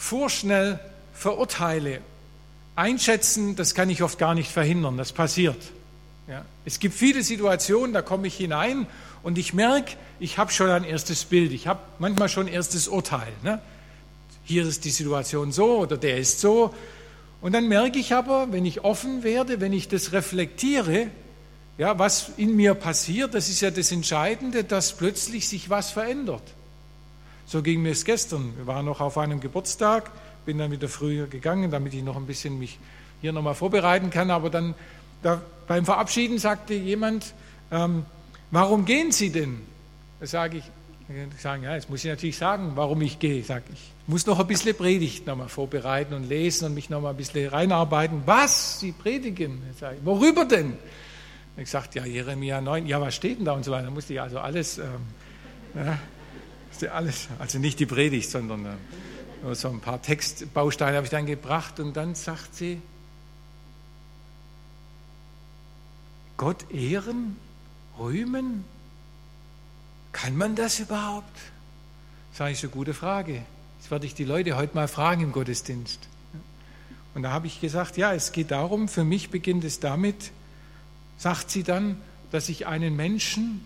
vorschnell 0.05 0.79
verurteile. 1.15 2.01
Einschätzen, 2.77 3.57
das 3.57 3.75
kann 3.75 3.89
ich 3.89 4.03
oft 4.03 4.19
gar 4.19 4.35
nicht 4.35 4.51
verhindern, 4.51 4.99
das 4.99 5.13
passiert. 5.13 5.57
Ja. 6.29 6.45
Es 6.65 6.79
gibt 6.79 6.95
viele 6.95 7.23
Situationen, 7.23 7.95
da 7.95 8.03
komme 8.03 8.27
ich 8.27 8.37
hinein 8.37 8.87
und 9.23 9.39
ich 9.39 9.55
merke, 9.55 9.93
ich 10.21 10.37
habe 10.37 10.53
schon 10.53 10.69
ein 10.69 10.85
erstes 10.85 11.25
Bild, 11.25 11.53
ich 11.53 11.67
habe 11.67 11.81
manchmal 11.99 12.29
schon 12.29 12.47
ein 12.47 12.53
erstes 12.53 12.89
Urteil. 12.89 13.33
Ne? 13.43 13.61
Hier 14.45 14.67
ist 14.67 14.85
die 14.85 14.91
Situation 14.91 15.53
so 15.53 15.79
oder 15.79 15.97
der 15.97 16.19
ist 16.19 16.41
so. 16.41 16.75
Und 17.41 17.53
dann 17.53 17.69
merke 17.69 17.99
ich 17.99 18.13
aber, 18.13 18.53
wenn 18.53 18.67
ich 18.67 18.85
offen 18.85 19.23
werde, 19.23 19.61
wenn 19.61 19.73
ich 19.73 19.89
das 19.89 20.13
reflektiere, 20.13 21.09
ja, 21.79 21.99
was 21.99 22.31
in 22.37 22.55
mir 22.55 22.75
passiert, 22.75 23.35
das 23.35 23.49
ist 23.49 23.61
ja 23.61 23.71
das 23.71 23.91
Entscheidende, 23.91 24.65
dass 24.65 24.93
plötzlich 24.93 25.49
sich 25.49 25.71
was 25.71 25.91
verändert. 25.91 26.43
So 27.47 27.63
ging 27.63 27.83
mir 27.83 27.93
es 27.93 28.05
gestern. 28.05 28.55
Wir 28.57 28.67
waren 28.67 28.87
noch 28.87 29.01
auf 29.01 29.19
einem 29.19 29.41
Geburtstag, 29.41 30.11
bin 30.47 30.59
dann 30.59 30.71
wieder 30.71 30.89
früher 30.89 31.27
gegangen, 31.27 31.71
damit 31.71 31.95
ich 31.95 32.03
noch 32.03 32.17
ein 32.17 32.27
bisschen 32.27 32.59
mich 32.59 32.79
hier 33.21 33.33
nochmal 33.33 33.55
vorbereiten 33.55 34.11
kann. 34.11 34.31
Aber 34.31 34.51
dann 34.51 34.75
da, 35.23 35.41
beim 35.67 35.85
Verabschieden 35.85 36.39
sagte 36.39 36.75
jemand, 36.75 37.35
ähm, 37.71 38.05
warum 38.51 38.85
gehen 38.85 39.13
Sie 39.13 39.31
denn? 39.31 39.61
Da 40.21 40.27
sage 40.27 40.59
ich, 40.59 40.65
ich 41.09 41.41
sage, 41.41 41.65
ja, 41.65 41.75
jetzt 41.75 41.91
muss 41.91 42.03
ich 42.05 42.11
natürlich 42.11 42.37
sagen, 42.37 42.73
warum 42.77 43.03
ich 43.03 43.19
gehe. 43.19 43.43
Sage 43.43 43.65
ich, 43.73 43.93
muss 44.07 44.27
noch 44.27 44.41
ein 44.41 44.47
bisschen 44.47 44.75
Predigt 44.75 45.27
nochmal 45.27 45.49
vorbereiten 45.49 46.15
und 46.15 46.29
lesen 46.29 46.67
und 46.67 46.75
mich 46.75 46.89
nochmal 46.89 47.13
ein 47.13 47.17
bisschen 47.17 47.49
reinarbeiten. 47.49 48.23
Was? 48.27 48.81
Sie 48.81 48.93
predigen? 48.93 49.63
Sage 49.79 49.97
ich, 49.99 50.05
worüber 50.07 50.45
denn? 50.45 50.75
Ich 51.57 51.71
sagte, 51.71 52.01
ja, 52.01 52.05
Jeremia 52.05 52.61
9, 52.61 52.87
ja, 52.87 53.01
was 53.01 53.15
steht 53.15 53.39
denn 53.39 53.45
da 53.45 53.53
und 53.53 53.65
so 53.65 53.71
weiter. 53.71 53.85
Da 53.85 53.91
musste 53.91 54.13
ich 54.13 54.21
also 54.21 54.41
alles, 54.41 54.79
ähm, 54.79 54.87
ja, 55.75 55.99
alles, 56.83 57.29
also 57.39 57.59
nicht 57.59 57.81
die 57.81 57.87
Predigt, 57.87 58.31
sondern 58.31 58.67
äh, 58.67 58.71
nur 59.43 59.55
so 59.55 59.69
ein 59.69 59.81
paar 59.81 60.01
Textbausteine 60.01 60.97
habe 60.97 61.07
ich 61.07 61.11
dann 61.11 61.27
gebracht 61.27 61.81
und 61.81 61.97
dann 61.97 62.15
sagt 62.15 62.55
sie, 62.55 62.81
Gott 66.37 66.71
ehren, 66.71 67.37
rühmen? 67.99 68.65
Kann 70.13 70.37
man 70.37 70.55
das 70.55 70.81
überhaupt? 70.81 71.39
Sage 72.33 72.53
ich, 72.53 72.59
so 72.59 72.69
gute 72.69 72.95
Frage. 72.95 73.43
Das 73.81 73.91
werde 73.91 74.07
ich 74.07 74.15
die 74.15 74.25
Leute 74.25 74.57
heute 74.57 74.75
mal 74.75 74.89
fragen 74.89 75.23
im 75.23 75.33
Gottesdienst. 75.33 76.09
Und 77.15 77.23
da 77.23 77.31
habe 77.31 77.47
ich 77.47 77.61
gesagt, 77.61 77.97
ja, 77.97 78.13
es 78.13 78.33
geht 78.33 78.51
darum, 78.51 78.89
für 78.89 79.05
mich 79.05 79.31
beginnt 79.31 79.63
es 79.65 79.79
damit, 79.79 80.33
sagt 81.17 81.51
sie 81.51 81.63
dann, 81.63 82.01
dass 82.33 82.49
ich 82.49 82.67
einen 82.67 82.97
Menschen, 82.97 83.65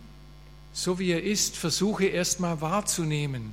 so 0.73 0.99
wie 0.99 1.11
er 1.11 1.23
ist, 1.23 1.57
versuche 1.57 2.07
erstmal 2.07 2.61
wahrzunehmen. 2.61 3.53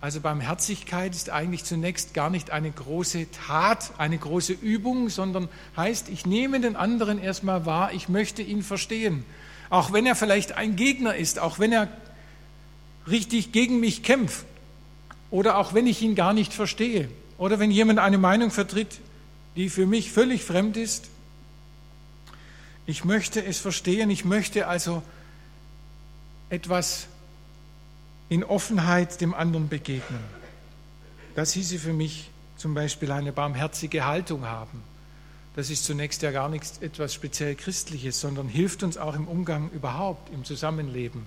Also 0.00 0.20
Barmherzigkeit 0.20 1.14
ist 1.14 1.28
eigentlich 1.28 1.64
zunächst 1.64 2.14
gar 2.14 2.30
nicht 2.30 2.50
eine 2.50 2.70
große 2.70 3.30
Tat, 3.46 3.92
eine 3.98 4.16
große 4.16 4.54
Übung, 4.54 5.10
sondern 5.10 5.48
heißt, 5.76 6.08
ich 6.08 6.24
nehme 6.24 6.60
den 6.60 6.74
anderen 6.74 7.18
erstmal 7.18 7.66
wahr, 7.66 7.92
ich 7.92 8.08
möchte 8.08 8.40
ihn 8.40 8.62
verstehen. 8.62 9.24
Auch 9.68 9.92
wenn 9.92 10.06
er 10.06 10.16
vielleicht 10.16 10.52
ein 10.52 10.74
Gegner 10.76 11.16
ist, 11.16 11.38
auch 11.38 11.58
wenn 11.58 11.72
er 11.72 11.88
richtig 13.06 13.52
gegen 13.52 13.78
mich 13.78 14.02
kämpft 14.02 14.46
oder 15.30 15.58
auch 15.58 15.74
wenn 15.74 15.86
ich 15.86 16.00
ihn 16.00 16.14
gar 16.14 16.32
nicht 16.32 16.54
verstehe 16.54 17.08
oder 17.36 17.58
wenn 17.58 17.70
jemand 17.70 17.98
eine 17.98 18.18
Meinung 18.18 18.50
vertritt, 18.50 19.00
die 19.54 19.68
für 19.68 19.86
mich 19.86 20.12
völlig 20.12 20.44
fremd 20.44 20.78
ist, 20.78 21.08
ich 22.86 23.04
möchte 23.04 23.44
es 23.44 23.58
verstehen, 23.58 24.08
ich 24.08 24.24
möchte 24.24 24.66
also 24.66 25.02
etwas 26.50 27.06
in 28.28 28.44
Offenheit 28.44 29.20
dem 29.20 29.34
anderen 29.34 29.68
begegnen. 29.68 30.20
Das 31.34 31.52
hieße 31.52 31.78
für 31.78 31.92
mich 31.92 32.30
zum 32.56 32.74
Beispiel 32.74 33.10
eine 33.12 33.32
barmherzige 33.32 34.04
Haltung 34.04 34.44
haben. 34.44 34.82
Das 35.56 35.70
ist 35.70 35.84
zunächst 35.84 36.22
ja 36.22 36.30
gar 36.30 36.48
nichts 36.48 36.78
etwas 36.78 37.14
speziell 37.14 37.54
Christliches, 37.54 38.20
sondern 38.20 38.48
hilft 38.48 38.82
uns 38.82 38.98
auch 38.98 39.14
im 39.14 39.26
Umgang 39.26 39.70
überhaupt, 39.70 40.32
im 40.32 40.44
Zusammenleben 40.44 41.26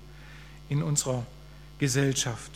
in 0.70 0.82
unserer 0.82 1.26
Gesellschaft. 1.80 2.52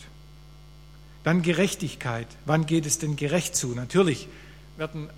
Dann 1.24 1.42
Gerechtigkeit. 1.42 2.26
Wann 2.46 2.64
geht 2.64 2.86
es 2.86 2.98
denn 2.98 3.16
gerecht 3.16 3.54
zu? 3.54 3.68
Natürlich 3.68 4.28
werden, 4.78 5.10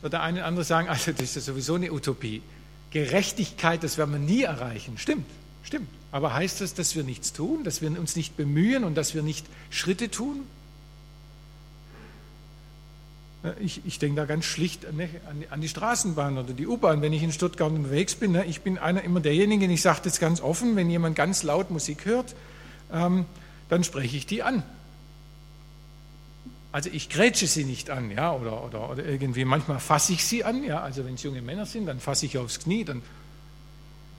wird 0.00 0.12
der 0.12 0.22
eine 0.22 0.38
oder 0.40 0.46
andere 0.46 0.64
sagen, 0.64 0.88
also 0.88 1.10
das 1.10 1.22
ist 1.22 1.34
ja 1.34 1.40
sowieso 1.40 1.74
eine 1.74 1.92
Utopie. 1.92 2.42
Gerechtigkeit, 2.90 3.82
das 3.82 3.98
werden 3.98 4.12
wir 4.12 4.20
nie 4.20 4.42
erreichen. 4.42 4.96
Stimmt, 4.98 5.26
stimmt. 5.64 5.88
Aber 6.16 6.32
heißt 6.32 6.62
das, 6.62 6.72
dass 6.72 6.96
wir 6.96 7.04
nichts 7.04 7.34
tun, 7.34 7.62
dass 7.62 7.82
wir 7.82 7.90
uns 7.90 8.16
nicht 8.16 8.38
bemühen 8.38 8.84
und 8.84 8.94
dass 8.94 9.14
wir 9.14 9.22
nicht 9.22 9.44
Schritte 9.68 10.10
tun? 10.10 10.46
Ich, 13.60 13.82
ich 13.84 13.98
denke 13.98 14.16
da 14.16 14.24
ganz 14.24 14.46
schlicht 14.46 14.86
an, 14.86 14.98
an 15.50 15.60
die 15.60 15.68
Straßenbahn 15.68 16.38
oder 16.38 16.54
die 16.54 16.66
U-Bahn, 16.66 17.02
wenn 17.02 17.12
ich 17.12 17.22
in 17.22 17.32
Stuttgart 17.32 17.70
unterwegs 17.70 18.14
bin. 18.14 18.32
Ne? 18.32 18.46
Ich 18.46 18.62
bin 18.62 18.78
einer 18.78 19.02
immer 19.04 19.20
derjenige, 19.20 19.66
ich 19.66 19.82
sage 19.82 20.00
das 20.04 20.18
ganz 20.18 20.40
offen, 20.40 20.74
wenn 20.74 20.88
jemand 20.88 21.16
ganz 21.16 21.42
laut 21.42 21.70
Musik 21.70 22.06
hört, 22.06 22.34
ähm, 22.90 23.26
dann 23.68 23.84
spreche 23.84 24.16
ich 24.16 24.24
die 24.24 24.42
an. 24.42 24.62
Also 26.72 26.88
ich 26.90 27.10
grätsche 27.10 27.46
sie 27.46 27.64
nicht 27.64 27.90
an, 27.90 28.10
ja, 28.10 28.32
oder, 28.32 28.64
oder, 28.64 28.88
oder 28.88 29.04
irgendwie, 29.04 29.44
manchmal 29.44 29.80
fasse 29.80 30.14
ich 30.14 30.24
sie 30.24 30.44
an, 30.44 30.64
ja, 30.64 30.80
also 30.80 31.04
wenn 31.04 31.16
es 31.16 31.22
junge 31.22 31.42
Männer 31.42 31.66
sind, 31.66 31.84
dann 31.84 32.00
fasse 32.00 32.24
ich 32.24 32.38
aufs 32.38 32.60
Knie, 32.60 32.86
dann, 32.86 33.02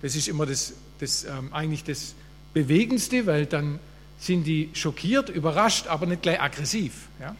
das 0.02 0.16
ist 0.16 0.28
immer 0.28 0.46
das, 0.46 0.74
das 1.00 1.26
ähm, 1.26 1.54
eigentlich 1.54 1.84
das 1.84 2.14
Bewegendste, 2.54 3.26
weil 3.26 3.46
dann 3.46 3.80
sind 4.20 4.46
die 4.46 4.70
schockiert, 4.74 5.30
überrascht, 5.30 5.88
aber 5.88 6.06
nicht 6.06 6.22
gleich 6.22 6.42
aggressiv, 6.42 7.08
ja. 7.20 7.36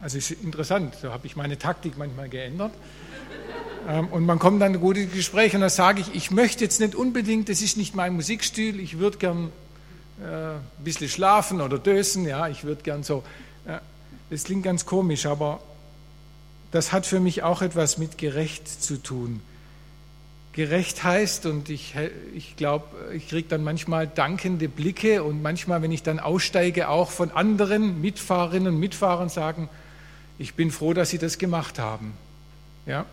Also 0.00 0.16
ist 0.18 0.30
interessant, 0.30 0.94
so 1.02 1.12
habe 1.12 1.26
ich 1.26 1.34
meine 1.34 1.58
Taktik 1.58 1.98
manchmal 1.98 2.28
geändert. 2.28 2.72
Ähm, 3.88 4.08
und 4.08 4.26
man 4.26 4.38
kommt 4.38 4.62
dann 4.62 4.74
in 4.74 4.80
gute 4.80 5.06
Gespräche 5.06 5.56
und 5.56 5.62
dann 5.62 5.70
sage 5.70 6.00
ich, 6.00 6.14
ich 6.14 6.30
möchte 6.30 6.62
jetzt 6.62 6.80
nicht 6.80 6.94
unbedingt, 6.94 7.48
das 7.48 7.62
ist 7.62 7.76
nicht 7.76 7.94
mein 7.94 8.14
Musikstil, 8.14 8.78
ich 8.80 8.98
würde 8.98 9.18
gern 9.18 9.50
äh, 10.20 10.54
ein 10.54 10.84
bisschen 10.84 11.08
schlafen 11.08 11.60
oder 11.60 11.78
dösen, 11.78 12.26
ja, 12.26 12.48
ich 12.48 12.64
würde 12.64 12.82
gern 12.82 13.02
so. 13.02 13.24
Ja, 13.66 13.80
das 14.30 14.44
klingt 14.44 14.62
ganz 14.62 14.86
komisch, 14.86 15.26
aber 15.26 15.60
das 16.70 16.92
hat 16.92 17.06
für 17.06 17.18
mich 17.18 17.42
auch 17.42 17.62
etwas 17.62 17.98
mit 17.98 18.18
gerecht 18.18 18.68
zu 18.68 19.02
tun. 19.02 19.40
Gerecht 20.58 21.04
heißt, 21.04 21.46
und 21.46 21.70
ich, 21.70 21.94
ich 22.34 22.56
glaube, 22.56 22.84
ich 23.14 23.28
kriege 23.28 23.48
dann 23.48 23.62
manchmal 23.62 24.08
dankende 24.08 24.68
Blicke 24.68 25.22
und 25.22 25.40
manchmal, 25.40 25.82
wenn 25.82 25.92
ich 25.92 26.02
dann 26.02 26.18
aussteige, 26.18 26.88
auch 26.88 27.12
von 27.12 27.30
anderen 27.30 28.00
Mitfahrerinnen 28.00 28.74
und 28.74 28.80
Mitfahrern 28.80 29.28
sagen, 29.28 29.68
ich 30.36 30.54
bin 30.54 30.72
froh, 30.72 30.94
dass 30.94 31.10
Sie 31.10 31.18
das 31.18 31.38
gemacht 31.38 31.78
haben. 31.78 32.12
Ja? 32.86 33.06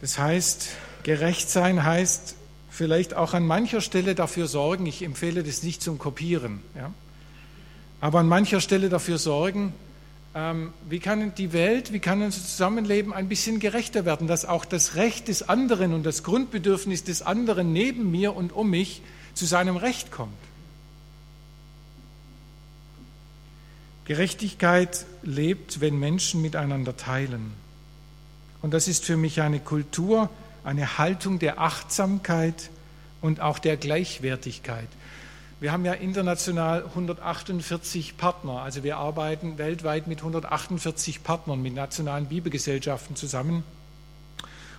Das 0.00 0.18
heißt, 0.18 0.70
gerecht 1.04 1.48
sein 1.48 1.84
heißt, 1.84 2.34
vielleicht 2.68 3.14
auch 3.14 3.34
an 3.34 3.46
mancher 3.46 3.82
Stelle 3.82 4.16
dafür 4.16 4.48
sorgen, 4.48 4.84
ich 4.84 5.00
empfehle 5.00 5.44
das 5.44 5.62
nicht 5.62 5.80
zum 5.80 5.96
Kopieren, 5.96 6.60
ja, 6.74 6.92
aber 8.00 8.18
an 8.18 8.26
mancher 8.26 8.60
Stelle 8.60 8.88
dafür 8.88 9.18
sorgen, 9.18 9.74
wie 10.88 10.98
kann 10.98 11.32
die 11.36 11.52
Welt, 11.52 11.92
wie 11.92 12.00
kann 12.00 12.20
unser 12.20 12.42
Zusammenleben 12.42 13.12
ein 13.12 13.28
bisschen 13.28 13.60
gerechter 13.60 14.04
werden, 14.04 14.26
dass 14.26 14.44
auch 14.44 14.64
das 14.64 14.96
Recht 14.96 15.28
des 15.28 15.48
anderen 15.48 15.94
und 15.94 16.04
das 16.04 16.24
Grundbedürfnis 16.24 17.04
des 17.04 17.22
anderen 17.22 17.72
neben 17.72 18.10
mir 18.10 18.34
und 18.34 18.52
um 18.52 18.68
mich 18.68 19.02
zu 19.34 19.46
seinem 19.46 19.76
Recht 19.76 20.10
kommt. 20.10 20.32
Gerechtigkeit 24.06 25.06
lebt, 25.22 25.80
wenn 25.80 25.98
Menschen 25.98 26.42
miteinander 26.42 26.96
teilen. 26.96 27.52
Und 28.60 28.74
das 28.74 28.88
ist 28.88 29.04
für 29.04 29.16
mich 29.16 29.40
eine 29.40 29.60
Kultur, 29.60 30.30
eine 30.64 30.98
Haltung 30.98 31.38
der 31.38 31.60
Achtsamkeit 31.60 32.70
und 33.20 33.40
auch 33.40 33.60
der 33.60 33.76
Gleichwertigkeit. 33.76 34.88
Wir 35.64 35.72
haben 35.72 35.86
ja 35.86 35.94
international 35.94 36.84
148 36.84 38.18
Partner, 38.18 38.60
also 38.60 38.82
wir 38.82 38.98
arbeiten 38.98 39.56
weltweit 39.56 40.06
mit 40.06 40.18
148 40.18 41.22
Partnern, 41.22 41.62
mit 41.62 41.74
nationalen 41.74 42.26
Bibelgesellschaften 42.26 43.16
zusammen. 43.16 43.64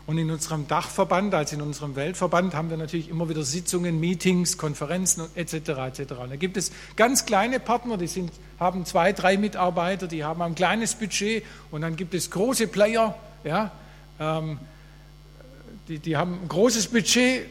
Und 0.05 0.19
in 0.19 0.29
unserem 0.29 0.67
Dachverband, 0.67 1.33
also 1.33 1.55
in 1.55 1.63
unserem 1.63 1.95
Weltverband, 1.95 2.53
haben 2.53 2.69
wir 2.69 2.77
natürlich 2.77 3.09
immer 3.09 3.27
wieder 3.29 3.41
Sitzungen, 3.41 3.99
Meetings, 3.99 4.59
Konferenzen 4.59 5.25
etc. 5.33 5.53
etc. 5.55 5.99
Und 6.21 6.29
da 6.29 6.35
gibt 6.35 6.55
es 6.55 6.71
ganz 6.95 7.25
kleine 7.25 7.59
Partner, 7.59 7.97
die 7.97 8.05
sind, 8.05 8.31
haben 8.59 8.85
zwei, 8.85 9.11
drei 9.11 9.37
Mitarbeiter, 9.37 10.05
die 10.05 10.23
haben 10.23 10.43
ein 10.43 10.53
kleines 10.53 10.93
Budget. 10.93 11.43
Und 11.71 11.81
dann 11.81 11.95
gibt 11.95 12.13
es 12.13 12.29
große 12.29 12.67
Player, 12.67 13.17
ja, 13.43 13.71
ähm, 14.19 14.59
die, 15.87 15.97
die 15.97 16.15
haben 16.15 16.43
ein 16.43 16.47
großes 16.47 16.89
Budget 16.89 17.47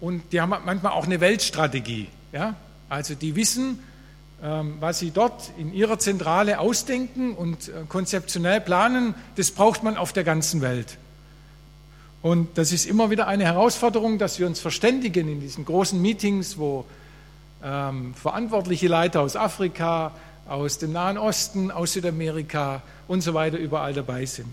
und 0.00 0.22
die 0.32 0.40
haben 0.40 0.54
manchmal 0.64 0.92
auch 0.92 1.04
eine 1.04 1.20
Weltstrategie. 1.20 2.08
Ja? 2.32 2.56
Also 2.90 3.14
die 3.14 3.36
wissen, 3.36 3.78
ähm, 4.42 4.74
was 4.80 4.98
sie 4.98 5.12
dort 5.12 5.50
in 5.56 5.72
ihrer 5.72 5.98
Zentrale 5.98 6.58
ausdenken 6.58 7.34
und 7.34 7.68
äh, 7.68 7.84
konzeptionell 7.88 8.60
planen, 8.60 9.14
das 9.36 9.52
braucht 9.52 9.82
man 9.82 9.96
auf 9.96 10.12
der 10.12 10.24
ganzen 10.24 10.60
Welt. 10.60 10.98
Und 12.20 12.58
das 12.58 12.72
ist 12.72 12.84
immer 12.84 13.10
wieder 13.10 13.26
eine 13.26 13.44
Herausforderung, 13.44 14.18
dass 14.18 14.38
wir 14.38 14.46
uns 14.46 14.60
verständigen 14.60 15.28
in 15.28 15.40
diesen 15.40 15.64
großen 15.64 16.00
Meetings, 16.00 16.58
wo 16.58 16.84
ähm, 17.62 18.14
verantwortliche 18.14 18.88
Leiter 18.88 19.20
aus 19.20 19.36
Afrika, 19.36 20.12
aus 20.48 20.78
dem 20.78 20.92
Nahen 20.92 21.16
Osten, 21.16 21.70
aus 21.70 21.92
Südamerika 21.92 22.82
und 23.08 23.20
so 23.20 23.34
weiter 23.34 23.56
überall 23.56 23.94
dabei 23.94 24.26
sind. 24.26 24.52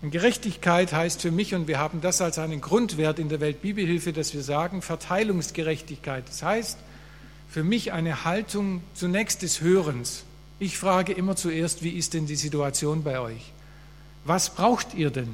Und 0.00 0.10
Gerechtigkeit 0.10 0.92
heißt 0.92 1.22
für 1.22 1.30
mich, 1.30 1.54
und 1.54 1.68
wir 1.68 1.78
haben 1.78 2.00
das 2.00 2.20
als 2.20 2.38
einen 2.38 2.60
Grundwert 2.60 3.18
in 3.18 3.28
der 3.28 3.40
Weltbibelhilfe, 3.40 4.12
dass 4.12 4.32
wir 4.34 4.42
sagen, 4.42 4.80
Verteilungsgerechtigkeit. 4.80 6.24
Das 6.28 6.42
heißt 6.42 6.78
für 7.56 7.64
mich 7.64 7.94
eine 7.94 8.26
Haltung 8.26 8.82
zunächst 8.92 9.40
des 9.40 9.62
Hörens. 9.62 10.24
Ich 10.58 10.76
frage 10.76 11.14
immer 11.14 11.36
zuerst, 11.36 11.82
wie 11.82 11.88
ist 11.88 12.12
denn 12.12 12.26
die 12.26 12.36
Situation 12.36 13.02
bei 13.02 13.18
euch? 13.18 13.50
Was 14.26 14.50
braucht 14.50 14.92
ihr 14.92 15.08
denn? 15.08 15.32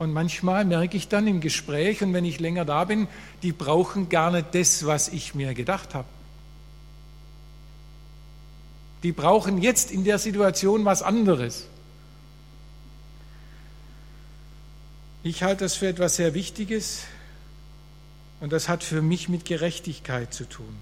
Und 0.00 0.12
manchmal 0.12 0.64
merke 0.64 0.96
ich 0.96 1.06
dann 1.06 1.28
im 1.28 1.40
Gespräch 1.40 2.02
und 2.02 2.12
wenn 2.14 2.24
ich 2.24 2.40
länger 2.40 2.64
da 2.64 2.82
bin, 2.82 3.06
die 3.44 3.52
brauchen 3.52 4.08
gar 4.08 4.32
nicht 4.32 4.56
das, 4.56 4.86
was 4.86 5.06
ich 5.06 5.36
mir 5.36 5.54
gedacht 5.54 5.94
habe. 5.94 6.08
Die 9.04 9.12
brauchen 9.12 9.62
jetzt 9.62 9.92
in 9.92 10.02
der 10.02 10.18
Situation 10.18 10.84
was 10.84 11.04
anderes. 11.04 11.68
Ich 15.22 15.44
halte 15.44 15.62
das 15.62 15.76
für 15.76 15.86
etwas 15.86 16.16
sehr 16.16 16.34
Wichtiges 16.34 17.04
und 18.40 18.52
das 18.52 18.68
hat 18.68 18.82
für 18.82 19.00
mich 19.00 19.28
mit 19.28 19.44
Gerechtigkeit 19.44 20.34
zu 20.34 20.48
tun. 20.48 20.76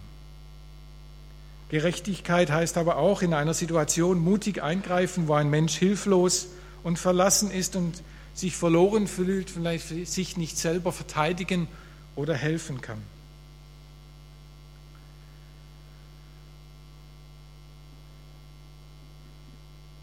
Gerechtigkeit 1.74 2.52
heißt 2.52 2.78
aber 2.78 2.98
auch 2.98 3.20
in 3.20 3.34
einer 3.34 3.52
Situation 3.52 4.20
mutig 4.20 4.62
eingreifen, 4.62 5.26
wo 5.26 5.34
ein 5.34 5.50
Mensch 5.50 5.74
hilflos 5.74 6.46
und 6.84 7.00
verlassen 7.00 7.50
ist 7.50 7.74
und 7.74 8.00
sich 8.32 8.54
verloren 8.54 9.08
fühlt, 9.08 9.50
vielleicht 9.50 9.88
sich 10.06 10.36
nicht 10.36 10.56
selber 10.56 10.92
verteidigen 10.92 11.66
oder 12.14 12.36
helfen 12.36 12.80
kann. 12.80 13.02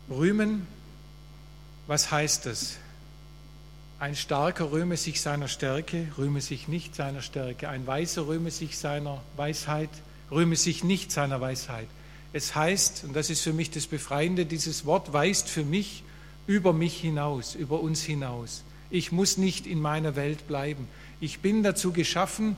Rühmen, 0.10 0.68
was 1.88 2.12
heißt 2.12 2.48
das? 2.48 2.74
Ein 3.98 4.18
Starker 4.18 4.74
rühme 4.74 4.98
sich 4.98 5.22
seiner 5.22 5.48
Stärke, 5.48 6.08
rühme 6.18 6.42
sich 6.42 6.68
nicht 6.68 6.96
seiner 6.96 7.22
Stärke. 7.22 7.70
Ein 7.70 7.88
Weiser 7.88 8.28
rühme 8.28 8.52
sich 8.52 8.78
seiner 8.78 9.22
Weisheit, 9.38 9.90
rühme 10.32 10.56
sich 10.56 10.84
nicht 10.84 11.12
seiner 11.12 11.42
Weisheit. 11.42 11.88
Es 12.34 12.56
heißt, 12.56 13.04
und 13.04 13.16
das 13.16 13.30
ist 13.30 13.42
für 13.42 13.54
mich 13.54 13.72
das 13.72 13.88
Befreiende, 13.88 14.46
dieses 14.46 14.86
Wort 14.86 15.12
weist 15.12 15.50
für 15.50 15.66
mich 15.66 16.04
über 16.48 16.74
mich 16.74 16.98
hinaus, 16.98 17.56
über 17.56 17.82
uns 17.82 18.02
hinaus. 18.02 18.64
Ich 18.90 19.12
muss 19.12 19.38
nicht 19.38 19.68
in 19.68 19.82
meiner 19.82 20.16
Welt 20.16 20.48
bleiben. 20.48 20.88
Ich 21.20 21.40
bin 21.40 21.64
dazu 21.64 21.92
geschaffen, 21.92 22.56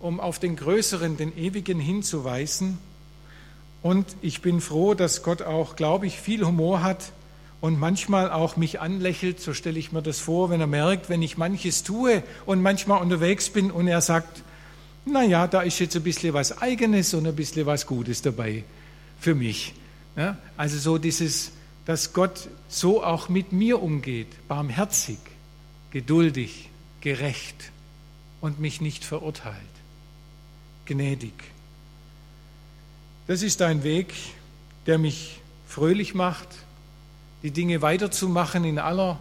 um 0.00 0.20
auf 0.20 0.38
den 0.38 0.56
Größeren, 0.56 1.16
den 1.16 1.36
Ewigen 1.36 1.78
hinzuweisen. 1.78 2.78
Und 3.82 4.06
ich 4.20 4.42
bin 4.42 4.60
froh, 4.60 4.94
dass 4.94 5.22
Gott 5.22 5.42
auch, 5.42 5.76
glaube 5.76 6.06
ich, 6.06 6.20
viel 6.20 6.44
Humor 6.44 6.82
hat 6.82 7.12
und 7.60 7.78
manchmal 7.78 8.30
auch 8.30 8.56
mich 8.56 8.80
anlächelt, 8.80 9.40
so 9.40 9.54
stelle 9.54 9.78
ich 9.78 9.92
mir 9.92 10.02
das 10.02 10.18
vor, 10.18 10.50
wenn 10.50 10.60
er 10.60 10.66
merkt, 10.66 11.08
wenn 11.08 11.22
ich 11.22 11.38
manches 11.38 11.84
tue 11.84 12.24
und 12.44 12.60
manchmal 12.60 13.00
unterwegs 13.00 13.50
bin 13.50 13.70
und 13.70 13.86
er 13.86 14.00
sagt, 14.00 14.42
na 15.04 15.22
ja, 15.24 15.46
da 15.46 15.62
ist 15.62 15.78
jetzt 15.78 15.96
ein 15.96 16.02
bisschen 16.02 16.32
was 16.34 16.60
Eigenes 16.60 17.14
und 17.14 17.26
ein 17.26 17.34
bisschen 17.34 17.66
was 17.66 17.86
Gutes 17.86 18.22
dabei 18.22 18.64
für 19.20 19.34
mich. 19.34 19.74
Ja, 20.16 20.36
also 20.56 20.78
so 20.78 20.98
dieses, 20.98 21.52
dass 21.86 22.12
Gott 22.12 22.48
so 22.68 23.02
auch 23.02 23.28
mit 23.28 23.52
mir 23.52 23.82
umgeht, 23.82 24.28
barmherzig, 24.46 25.18
geduldig, 25.90 26.68
gerecht 27.00 27.72
und 28.40 28.60
mich 28.60 28.80
nicht 28.80 29.04
verurteilt, 29.04 29.56
gnädig. 30.86 31.34
Das 33.26 33.42
ist 33.42 33.62
ein 33.62 33.82
Weg, 33.84 34.12
der 34.86 34.98
mich 34.98 35.40
fröhlich 35.66 36.14
macht, 36.14 36.48
die 37.42 37.50
Dinge 37.50 37.82
weiterzumachen 37.82 38.64
in 38.64 38.78
aller 38.78 39.18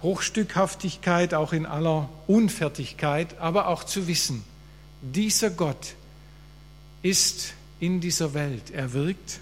Bruchstückhaftigkeit, 0.00 1.34
auch 1.34 1.52
in 1.52 1.66
aller 1.66 2.08
Unfertigkeit, 2.26 3.38
aber 3.38 3.68
auch 3.68 3.84
zu 3.84 4.08
wissen, 4.08 4.42
dieser 5.02 5.50
Gott 5.50 5.94
ist 7.02 7.54
in 7.80 8.00
dieser 8.00 8.32
Welt, 8.34 8.70
er 8.70 8.92
wirkt 8.92 9.40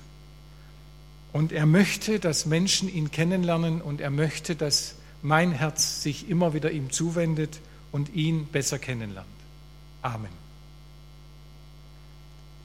und 1.33 1.53
er 1.53 1.67
möchte, 1.67 2.19
dass 2.19 2.47
Menschen 2.47 2.93
ihn 2.93 3.11
kennenlernen 3.11 3.83
und 3.83 4.01
er 4.01 4.11
möchte, 4.11 4.57
dass 4.57 4.95
mein 5.23 5.53
Herz 5.53 6.03
sich 6.03 6.29
immer 6.29 6.55
wieder 6.55 6.71
ihm 6.71 6.91
zuwendet 6.91 7.61
und 7.93 8.15
ihn 8.15 8.47
besser 8.47 8.79
kennenlernt. 8.79 9.29
Amen. 10.03 10.40